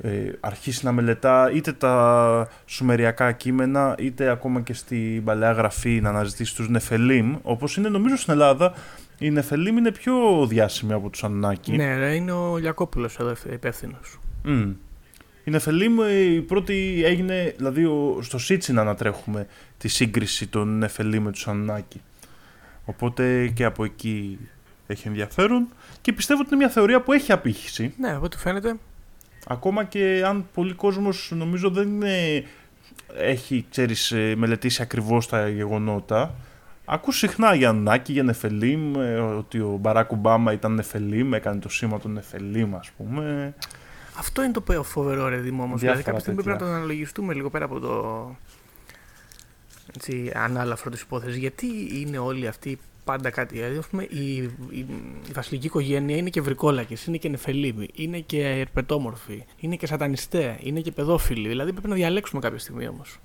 [0.00, 6.08] ε, αρχίσει να μελετά είτε τα σουμεριακά κείμενα είτε ακόμα και στην παλαιά γραφή να
[6.08, 7.36] αναζητήσει τους Νεφελίμ.
[7.42, 8.74] Όπως είναι νομίζω στην Ελλάδα
[9.18, 11.76] οι Νεφελίμ είναι πιο διάσημοι από τους Αννάκη.
[11.76, 14.18] Ναι, ρε, είναι ο Λιακόπουλος εδώ υπεύθυνος.
[14.44, 14.70] Μμ.
[15.44, 19.46] Η Νεφελίμ ε, η πρώτη έγινε, δηλαδή ο, στο Σίτσιν ανατρέχουμε
[19.78, 22.00] τη σύγκριση των Νεφελίμ με τους Αννάκη.
[22.84, 24.38] Οπότε και από εκεί
[24.86, 25.68] έχει ενδιαφέρον
[26.00, 27.94] και πιστεύω ότι είναι μια θεωρία που έχει απήχηση.
[27.98, 28.76] Ναι, από ό,τι φαίνεται.
[29.50, 32.44] Ακόμα και αν πολλοί κόσμος νομίζω δεν είναι,
[33.16, 36.34] έχει ξέρεις, ε, μελετήσει ακριβώς τα γεγονότα.
[36.84, 41.68] Ακούς συχνά για Αννάκη, για Νεφελίμ, ε, ότι ο Μπαράκ Ομπάμα ήταν Νεφελίμ, έκανε το
[41.68, 43.54] σήμα των Νεφελίμ ας πούμε.
[44.18, 45.80] Αυτό είναι το πε- φοβερό ρε Δήμο όμως.
[45.80, 46.72] Διάφορα Δηλαδή κάποια στιγμή πρέπει να τέτοια.
[46.72, 48.36] το αναλογιστούμε λίγο πέρα από το
[49.96, 51.36] έτσι, ανάλαφρο της υπόθεσης.
[51.36, 51.66] Γιατί
[52.00, 52.78] είναι όλοι αυτοί
[53.08, 53.54] πάντα κάτι.
[53.54, 54.34] Δηλαδή, ας πούμε, η,
[54.70, 54.86] η,
[55.28, 60.58] η βασιλική οικογένεια είναι και βρικόλακες, είναι και νεφελίμοι, είναι και ερπετόμορφοι, είναι και σατανιστέ,
[60.62, 61.48] είναι και παιδόφιλοι.
[61.48, 63.18] Δηλαδή πρέπει να διαλέξουμε κάποια στιγμή όμως.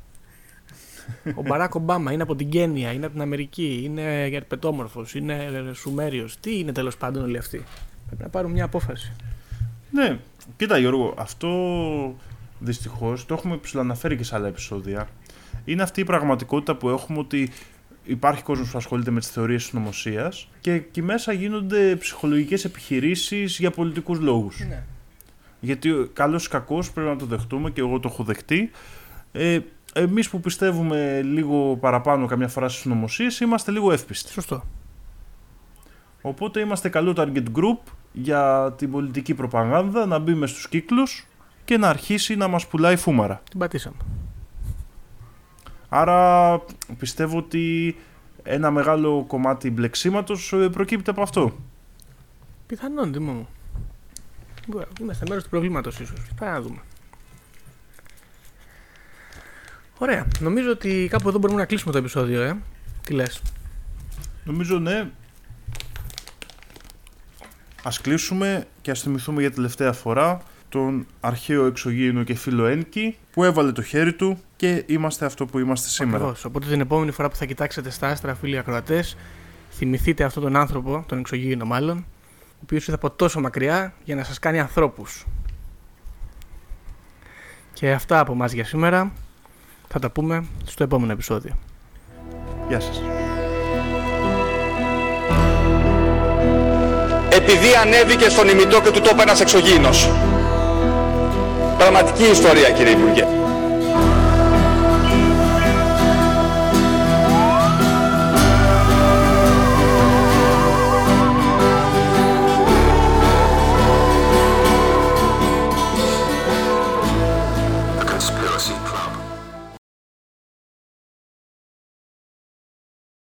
[1.36, 6.40] Ο Μπαράκ Ομπάμα είναι από την Κένια, είναι από την Αμερική, είναι ερπετόμορφος, είναι Σουμέριος.
[6.40, 7.64] Τι είναι τέλος πάντων όλοι αυτοί;
[8.08, 9.12] Πρέπει να πάρουμε μια απόφαση.
[9.92, 10.20] Ναι,
[10.58, 11.50] κοίτα Γιώργο, αυτό
[12.60, 15.08] δυστυχώς το έχουμε ψηλοαναφέρει και σε άλλα επεισόδια.
[15.66, 17.52] Είναι αυτή η πραγματικότητα που έχουμε ότι
[18.04, 23.60] υπάρχει κόσμος που ασχολείται με τις θεωρίες της νομοσίας και εκεί μέσα γίνονται ψυχολογικές επιχειρήσεις
[23.60, 24.60] για πολιτικούς λόγους.
[24.60, 24.84] Ναι.
[25.60, 28.72] Γιατί καλός ή κακός πρέπει να το δεχτούμε και εγώ το έχω δεχτεί.
[29.32, 29.60] Ε,
[29.94, 34.32] εμείς που πιστεύουμε λίγο παραπάνω καμιά φορά στις νομοσίες είμαστε λίγο εύπιστοι.
[34.32, 34.64] Σωστό.
[36.22, 37.78] Οπότε είμαστε καλό target group
[38.12, 41.28] για την πολιτική προπαγάνδα να μπει μες στους κύκλους
[41.66, 43.42] και να αρχίσει να μας πουλάει φούμαρα.
[43.50, 43.96] Την πατήσαμε.
[45.96, 46.62] Άρα
[46.98, 47.96] πιστεύω ότι
[48.44, 51.56] ένα μεγάλο κομμάτι μπλεξίματος ε, προκύπτει από αυτό.
[52.68, 53.48] Πιθανόν, Δήμο μου.
[54.68, 56.20] Μπορεί, Είμαστε μέρος του προβλήματος, ίσως.
[56.40, 56.82] Πάμε να δούμε.
[59.98, 60.28] Ωραία.
[60.40, 62.58] Νομίζω ότι κάπου εδώ μπορούμε να κλείσουμε το επεισόδιο, ε.
[63.04, 63.42] Τι λες;
[64.44, 65.10] Νομίζω ναι.
[67.84, 73.44] Ας κλείσουμε και ας θυμηθούμε για τελευταία φορά τον αρχαίο εξωγήινο και φίλο Ένκη που
[73.44, 76.18] έβαλε το χέρι του και είμαστε αυτό που είμαστε σήμερα.
[76.18, 76.46] Ακριβώς.
[76.46, 79.18] Οπότε την επόμενη φορά που θα κοιτάξετε στα άστρα, φίλοι ακροατές,
[79.72, 84.24] θυμηθείτε αυτόν τον άνθρωπο, τον εξωγήινο μάλλον, ο οποίος ήρθε από τόσο μακριά για να
[84.24, 85.26] σας κάνει ανθρώπους.
[87.74, 89.12] Και αυτά από εμά για σήμερα.
[89.88, 91.58] Θα τα πούμε στο επόμενο επεισόδιο.
[92.68, 93.02] Γεια σας.
[97.30, 100.10] Επειδή ανέβηκε στον ημιτό και του τόπου ένας εξωγήινος.
[101.78, 103.43] Πραγματική ιστορία κύριε Υπουργέ.